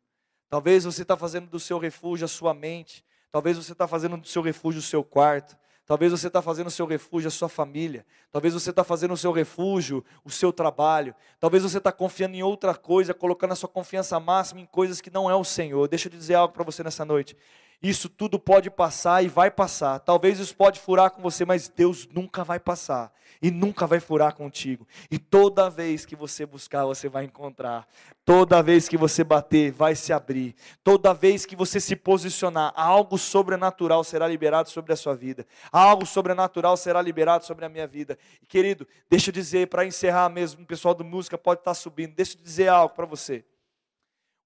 Talvez 0.47 0.83
você 0.83 1.01
está 1.01 1.17
fazendo 1.17 1.49
do 1.49 1.59
seu 1.59 1.79
refúgio 1.79 2.25
a 2.25 2.27
sua 2.27 2.53
mente. 2.53 3.03
Talvez 3.31 3.57
você 3.57 3.71
está 3.71 3.87
fazendo 3.87 4.17
do 4.17 4.27
seu 4.27 4.43
refúgio 4.43 4.77
o 4.77 4.83
seu 4.83 5.03
quarto. 5.03 5.57
Talvez 5.85 6.11
você 6.11 6.27
está 6.27 6.41
fazendo 6.41 6.67
o 6.67 6.71
seu 6.71 6.85
refúgio 6.85 7.27
a 7.27 7.31
sua 7.31 7.49
família. 7.49 8.05
Talvez 8.31 8.53
você 8.53 8.69
está 8.69 8.83
fazendo 8.83 9.13
o 9.13 9.17
seu 9.17 9.31
refúgio 9.31 10.03
o 10.23 10.29
seu 10.29 10.53
trabalho. 10.53 11.13
Talvez 11.39 11.63
você 11.63 11.77
está 11.77 11.91
confiando 11.91 12.35
em 12.35 12.43
outra 12.43 12.73
coisa, 12.73 13.13
colocando 13.13 13.51
a 13.51 13.55
sua 13.55 13.69
confiança 13.69 14.19
máxima 14.19 14.61
em 14.61 14.65
coisas 14.65 15.01
que 15.01 15.09
não 15.09 15.29
é 15.29 15.35
o 15.35 15.43
Senhor. 15.43 15.87
Deixa 15.87 16.07
eu 16.07 16.11
dizer 16.11 16.35
algo 16.35 16.53
para 16.53 16.63
você 16.63 16.83
nessa 16.83 17.03
noite. 17.03 17.35
Isso 17.81 18.07
tudo 18.07 18.39
pode 18.39 18.69
passar 18.69 19.23
e 19.25 19.27
vai 19.27 19.51
passar. 19.51 19.99
Talvez 19.99 20.39
isso 20.39 20.55
pode 20.55 20.79
furar 20.79 21.11
com 21.11 21.21
você, 21.21 21.43
mas 21.43 21.67
Deus 21.67 22.07
nunca 22.07 22.43
vai 22.43 22.59
passar 22.59 23.11
e 23.43 23.51
nunca 23.51 23.85
vai 23.85 23.99
furar 23.99 24.33
contigo. 24.33 24.87
E 25.11 25.19
toda 25.19 25.69
vez 25.69 26.05
que 26.05 26.15
você 26.15 26.45
buscar, 26.45 26.85
você 26.85 27.09
vai 27.09 27.25
encontrar. 27.25 27.85
Toda 28.23 28.63
vez 28.63 28.87
que 28.87 28.95
você 28.95 29.21
bater, 29.21 29.69
vai 29.69 29.95
se 29.95 30.13
abrir. 30.13 30.55
Toda 30.81 31.13
vez 31.13 31.45
que 31.45 31.53
você 31.53 31.77
se 31.81 31.93
posicionar, 31.93 32.71
algo 32.73 33.17
sobrenatural 33.17 34.01
será 34.05 34.29
liberado 34.29 34.69
sobre 34.69 34.93
a 34.93 34.95
sua 34.95 35.13
vida. 35.13 35.45
Algo 35.73 36.05
sobrenatural 36.05 36.77
será 36.77 37.01
liberado 37.01 37.43
sobre 37.43 37.65
a 37.65 37.69
minha 37.69 37.85
vida. 37.85 38.17
E 38.41 38.45
querido, 38.45 38.87
deixa 39.09 39.29
eu 39.29 39.33
dizer 39.33 39.67
para 39.67 39.85
encerrar 39.85 40.29
mesmo, 40.29 40.63
o 40.63 40.65
pessoal 40.65 40.95
do 40.95 41.03
música 41.03 41.37
pode 41.37 41.59
estar 41.59 41.73
subindo. 41.73 42.15
Deixa 42.15 42.37
eu 42.37 42.41
dizer 42.41 42.69
algo 42.69 42.95
para 42.95 43.05
você. 43.05 43.43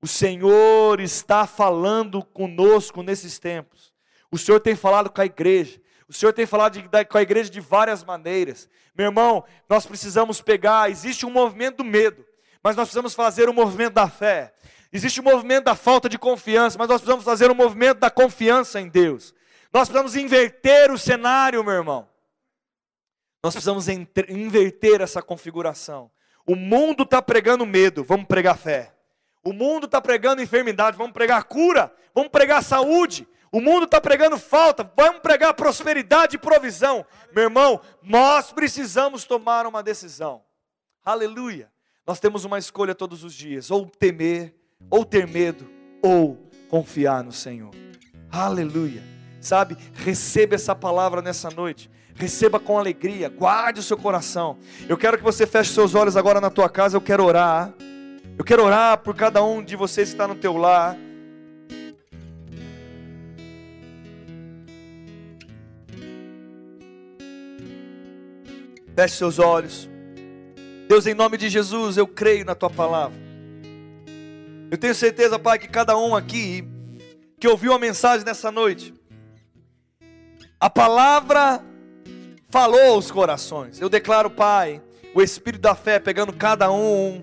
O 0.02 0.08
Senhor 0.08 1.00
está 1.00 1.46
falando 1.46 2.24
conosco 2.24 3.04
nesses 3.04 3.38
tempos. 3.38 3.94
O 4.32 4.40
Senhor 4.40 4.60
tem 4.60 4.76
falado 4.76 5.12
com 5.12 5.22
a 5.22 5.26
igreja. 5.26 5.80
O 6.08 6.14
Senhor 6.14 6.32
tem 6.32 6.46
falado 6.46 6.74
de, 6.74 6.88
da, 6.88 7.04
com 7.04 7.18
a 7.18 7.22
igreja 7.22 7.50
de 7.50 7.60
várias 7.60 8.04
maneiras. 8.04 8.70
Meu 8.96 9.08
irmão, 9.08 9.44
nós 9.68 9.86
precisamos 9.86 10.42
pegar. 10.42 10.90
Existe 10.90 11.26
um 11.26 11.30
movimento 11.30 11.78
do 11.78 11.84
medo, 11.84 12.26
mas 12.64 12.76
nós 12.76 12.88
precisamos 12.88 13.14
fazer 13.14 13.50
o 13.50 13.52
um 13.52 13.56
movimento 13.56 13.94
da 13.94 14.08
fé. 14.10 14.54
Existe 14.92 15.20
o 15.20 15.24
um 15.24 15.26
movimento 15.26 15.66
da 15.66 15.76
falta 15.76 16.08
de 16.08 16.18
confiança, 16.18 16.78
mas 16.78 16.88
nós 16.88 17.02
precisamos 17.02 17.26
fazer 17.26 17.50
o 17.50 17.54
um 17.54 17.58
movimento 17.58 18.00
da 18.00 18.10
confiança 18.10 18.80
em 18.80 18.88
Deus. 18.88 19.36
Nós 19.74 19.90
precisamos 19.90 20.16
inverter 20.16 20.92
o 20.92 20.98
cenário, 20.98 21.64
meu 21.64 21.74
irmão. 21.74 22.08
Nós 23.44 23.54
precisamos 23.54 23.88
inverter 23.88 25.02
essa 25.02 25.22
configuração. 25.22 26.10
O 26.46 26.56
mundo 26.56 27.04
está 27.04 27.22
pregando 27.22 27.66
medo, 27.66 28.04
vamos 28.04 28.26
pregar 28.26 28.58
fé. 28.58 28.94
O 29.44 29.54
mundo 29.54 29.86
está 29.86 30.02
pregando 30.02 30.42
enfermidade, 30.42 30.98
vamos 30.98 31.14
pregar 31.14 31.44
cura, 31.44 31.94
vamos 32.14 32.32
pregar 32.32 32.64
saúde. 32.64 33.28
O 33.52 33.62
mundo 33.62 33.86
está 33.86 34.02
pregando 34.02 34.38
falta, 34.38 34.90
vamos 34.96 35.22
pregar 35.22 35.54
prosperidade 35.54 36.36
e 36.36 36.40
provisão. 36.40 37.06
Meu 37.34 37.46
irmão, 37.46 37.80
nós 38.04 38.52
precisamos 38.52 39.24
tomar 39.24 39.66
uma 39.66 39.82
decisão. 39.82 40.42
Aleluia. 41.04 41.72
Nós 42.06 42.20
temos 42.20 42.46
uma 42.46 42.58
escolha 42.58 42.94
todos 42.94 43.24
os 43.24 43.34
dias: 43.34 43.72
ou 43.72 43.86
temer, 43.86 44.56
ou 44.90 45.06
ter 45.06 45.28
medo, 45.28 45.70
ou 46.02 46.50
confiar 46.70 47.24
no 47.24 47.32
Senhor. 47.32 47.72
Aleluia. 48.32 49.04
Sabe, 49.40 49.78
receba 49.94 50.56
essa 50.56 50.76
palavra 50.76 51.22
nessa 51.22 51.50
noite. 51.50 51.90
Receba 52.16 52.60
com 52.60 52.78
alegria, 52.80 53.30
guarde 53.30 53.80
o 53.80 53.84
seu 53.84 53.96
coração. 53.96 54.58
Eu 54.90 54.98
quero 54.98 55.18
que 55.18 55.24
você 55.24 55.46
feche 55.46 55.72
seus 55.72 55.94
olhos 55.94 56.18
agora 56.18 56.42
na 56.42 56.50
tua 56.50 56.68
casa. 56.68 56.98
Eu 56.98 57.02
quero 57.02 57.24
orar. 57.24 57.74
Eu 58.38 58.44
quero 58.44 58.64
orar 58.64 58.98
por 58.98 59.16
cada 59.16 59.44
um 59.44 59.64
de 59.64 59.76
vocês 59.76 60.10
que 60.10 60.16
está 60.16 60.28
no 60.28 60.36
teu 60.36 60.58
lar. 60.58 60.98
Feche 68.98 69.16
seus 69.16 69.38
olhos. 69.38 69.88
Deus, 70.88 71.06
em 71.06 71.14
nome 71.14 71.38
de 71.38 71.50
Jesus, 71.50 71.98
eu 71.98 72.08
creio 72.08 72.44
na 72.44 72.56
tua 72.56 72.68
palavra. 72.68 73.16
Eu 74.72 74.78
tenho 74.80 74.96
certeza, 74.96 75.38
Pai, 75.38 75.60
que 75.60 75.68
cada 75.68 75.96
um 75.96 76.16
aqui 76.16 76.68
que 77.40 77.48
ouviu 77.48 77.74
a 77.74 77.78
mensagem 77.78 78.26
nessa 78.26 78.52
noite, 78.52 78.96
a 80.60 80.68
palavra 80.68 81.64
falou 82.50 82.96
aos 82.96 83.12
corações. 83.12 83.80
Eu 83.80 83.88
declaro, 83.88 84.32
Pai, 84.32 84.82
o 85.14 85.22
Espírito 85.22 85.62
da 85.62 85.76
fé 85.76 86.00
pegando 86.00 86.34
cada 86.34 86.72
um 86.72 87.22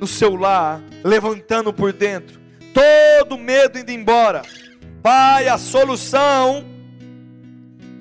no 0.00 0.06
seu 0.06 0.36
lar, 0.36 0.80
levantando 1.02 1.72
por 1.72 1.92
dentro, 1.92 2.40
todo 2.72 3.36
medo 3.36 3.76
indo 3.76 3.90
embora. 3.90 4.42
Pai, 5.02 5.48
a 5.48 5.58
solução 5.58 6.64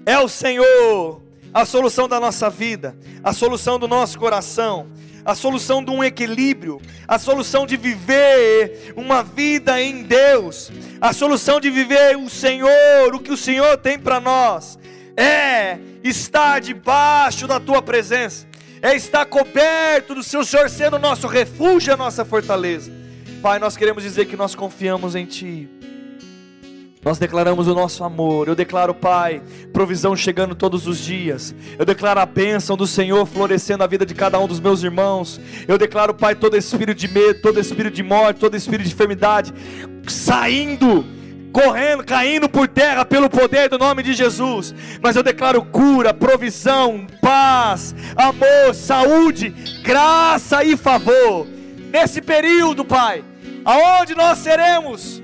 é 0.06 0.20
o 0.20 0.28
Senhor, 0.28 1.21
a 1.54 1.66
solução 1.66 2.08
da 2.08 2.20
nossa 2.20 2.50
vida, 2.50 2.96
a 3.24 3.34
solução 3.34 3.78
do 3.78 3.88
nosso 3.88 4.18
coração, 4.18 4.88
a 5.24 5.36
solução 5.36 5.84
de 5.84 5.92
um 5.92 6.04
equilíbrio, 6.04 6.82
a 7.08 7.20
solução 7.20 7.66
de 7.66 7.78
viver 7.78 8.94
uma 8.96 9.22
vida 9.24 9.82
em 9.82 10.04
Deus, 10.04 10.72
a 11.00 11.14
solução 11.14 11.60
de 11.60 11.70
viver 11.70 12.18
o 12.18 12.30
Senhor, 12.30 13.14
o 13.14 13.20
que 13.20 13.32
o 13.32 13.38
Senhor 13.38 13.78
tem 13.78 14.00
para 14.00 14.20
nós, 14.20 14.80
é 15.16 15.78
estar 16.04 16.60
debaixo 16.60 17.48
da 17.48 17.60
tua 17.60 17.82
presença 17.82 18.52
é 18.82 18.96
estar 18.96 19.26
coberto 19.26 20.16
do 20.16 20.24
seu 20.24 20.44
Senhor 20.44 20.70
sendo 20.70 20.96
o 20.96 21.00
nosso 21.00 21.28
refúgio, 21.28 21.94
a 21.94 21.98
nossa 21.98 22.26
fortaleza. 22.26 22.92
Pai, 23.42 23.60
nós 23.60 23.78
queremos 23.78 24.02
dizer 24.02 24.26
que 24.26 24.36
nós 24.36 24.56
confiamos 24.56 25.16
em 25.16 25.26
Ti. 25.26 25.70
Nós 27.04 27.18
declaramos 27.18 27.68
o 27.68 27.74
nosso 27.74 28.04
amor. 28.04 28.48
Eu 28.48 28.56
declaro, 28.56 28.94
Pai, 28.94 29.42
provisão 29.74 30.16
chegando 30.16 30.54
todos 30.54 30.86
os 30.86 31.00
dias. 31.00 31.56
Eu 31.78 31.86
declaro 31.86 32.20
a 32.20 32.26
bênção 32.26 32.78
do 32.78 32.86
Senhor 32.86 33.26
florescendo 33.26 33.84
a 33.84 33.88
vida 33.88 34.06
de 34.06 34.14
cada 34.14 34.40
um 34.40 34.48
dos 34.48 34.60
meus 34.60 34.84
irmãos. 34.84 35.42
Eu 35.68 35.80
declaro, 35.80 36.14
Pai, 36.14 36.36
todo 36.36 36.56
espírito 36.56 37.00
de 37.00 37.08
medo, 37.08 37.42
todo 37.42 37.60
espírito 37.60 37.96
de 37.96 38.04
morte, 38.04 38.40
todo 38.40 38.56
espírito 38.56 38.88
de 38.88 38.94
enfermidade 38.94 39.52
saindo 40.08 41.04
correndo, 41.52 42.04
caindo 42.04 42.48
por 42.48 42.68
terra 42.68 43.04
pelo 43.04 43.30
poder 43.30 43.68
do 43.68 43.78
nome 43.78 44.04
de 44.04 44.14
Jesus. 44.14 44.74
Mas 45.02 45.16
eu 45.16 45.24
declaro 45.24 45.64
cura, 45.64 46.14
provisão, 46.14 47.06
paz, 47.22 47.96
amor, 48.16 48.74
saúde, 48.74 49.50
graça 49.84 50.64
e 50.64 50.78
favor. 50.78 51.48
Nesse 51.92 52.22
período, 52.22 52.86
Pai, 52.86 53.24
aonde 53.66 54.16
nós 54.16 54.38
seremos 54.38 55.22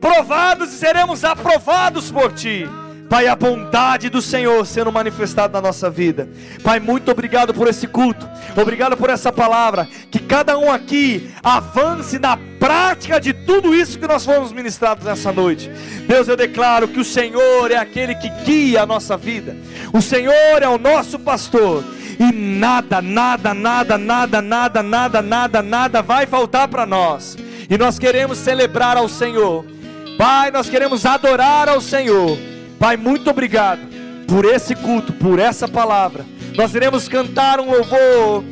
provados 0.00 0.72
e 0.72 0.76
seremos 0.76 1.24
aprovados 1.24 2.10
por 2.10 2.32
Ti. 2.32 2.68
Pai, 3.10 3.26
a 3.26 3.34
bondade 3.34 4.08
do 4.08 4.22
Senhor 4.22 4.64
sendo 4.64 4.92
manifestada 4.92 5.54
na 5.54 5.60
nossa 5.60 5.90
vida. 5.90 6.28
Pai, 6.62 6.78
muito 6.78 7.10
obrigado 7.10 7.52
por 7.52 7.66
esse 7.66 7.88
culto. 7.88 8.28
Obrigado 8.56 8.96
por 8.96 9.10
essa 9.10 9.32
palavra. 9.32 9.88
Que 10.12 10.20
cada 10.20 10.56
um 10.56 10.70
aqui 10.70 11.28
avance 11.42 12.20
na 12.20 12.36
prática 12.36 13.20
de 13.20 13.32
tudo 13.32 13.74
isso 13.74 13.98
que 13.98 14.06
nós 14.06 14.24
fomos 14.24 14.52
ministrados 14.52 15.04
nessa 15.04 15.32
noite. 15.32 15.68
Deus, 16.06 16.28
eu 16.28 16.36
declaro 16.36 16.86
que 16.86 17.00
o 17.00 17.04
Senhor 17.04 17.72
é 17.72 17.76
aquele 17.76 18.14
que 18.14 18.30
guia 18.44 18.82
a 18.82 18.86
nossa 18.86 19.16
vida. 19.16 19.56
O 19.92 20.00
Senhor 20.00 20.62
é 20.62 20.68
o 20.68 20.78
nosso 20.78 21.18
pastor. 21.18 21.82
E 22.16 22.32
nada, 22.32 23.02
nada, 23.02 23.52
nada, 23.52 23.98
nada, 23.98 24.40
nada, 24.40 24.82
nada, 24.82 25.20
nada, 25.20 25.62
nada 25.62 26.00
vai 26.00 26.26
faltar 26.26 26.68
para 26.68 26.86
nós. 26.86 27.36
E 27.68 27.76
nós 27.76 27.98
queremos 27.98 28.38
celebrar 28.38 28.96
ao 28.96 29.08
Senhor. 29.08 29.79
Pai, 30.20 30.50
nós 30.50 30.68
queremos 30.68 31.06
adorar 31.06 31.66
ao 31.66 31.80
Senhor 31.80 32.36
Pai, 32.78 32.94
muito 32.94 33.30
obrigado 33.30 33.80
por 34.28 34.44
esse 34.44 34.74
culto, 34.74 35.14
por 35.14 35.38
essa 35.38 35.66
palavra. 35.66 36.26
Nós 36.54 36.74
iremos 36.74 37.08
cantar 37.08 37.58
um 37.58 37.70
louvor 37.70 38.44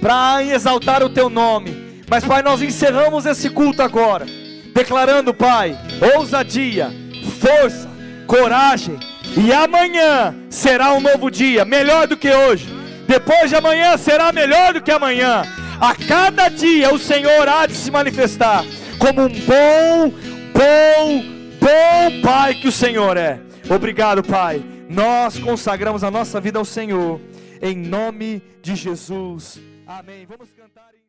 para 0.00 0.42
exaltar 0.42 1.02
o 1.02 1.10
teu 1.10 1.28
nome. 1.28 2.02
Mas, 2.08 2.24
Pai, 2.24 2.40
nós 2.40 2.62
encerramos 2.62 3.26
esse 3.26 3.50
culto 3.50 3.82
agora, 3.82 4.24
declarando, 4.74 5.34
Pai, 5.34 5.78
ousadia, 6.16 6.90
força, 7.38 7.86
coragem. 8.26 8.98
E 9.36 9.52
amanhã 9.52 10.34
será 10.48 10.94
um 10.94 11.02
novo 11.02 11.30
dia, 11.30 11.66
melhor 11.66 12.06
do 12.06 12.16
que 12.16 12.30
hoje. 12.30 12.66
Depois 13.06 13.50
de 13.50 13.56
amanhã 13.56 13.98
será 13.98 14.32
melhor 14.32 14.72
do 14.72 14.80
que 14.80 14.90
amanhã. 14.90 15.42
A 15.78 15.94
cada 15.94 16.48
dia 16.48 16.94
o 16.94 16.98
Senhor 16.98 17.46
há 17.46 17.66
de 17.66 17.74
se 17.74 17.90
manifestar 17.90 18.64
como 19.00 19.22
um 19.22 19.28
bom, 19.28 20.12
bom, 20.60 21.22
bom 21.58 22.22
Pai 22.22 22.54
que 22.54 22.68
o 22.68 22.72
Senhor 22.72 23.16
é. 23.16 23.40
Obrigado, 23.68 24.22
Pai. 24.22 24.62
Nós 24.88 25.38
consagramos 25.38 26.04
a 26.04 26.10
nossa 26.10 26.40
vida 26.40 26.58
ao 26.58 26.64
Senhor, 26.64 27.20
em 27.62 27.76
nome 27.76 28.42
de 28.60 28.74
Jesus. 28.76 29.60
Amém. 29.86 30.26
Vamos 30.26 30.50
cantar. 30.52 30.99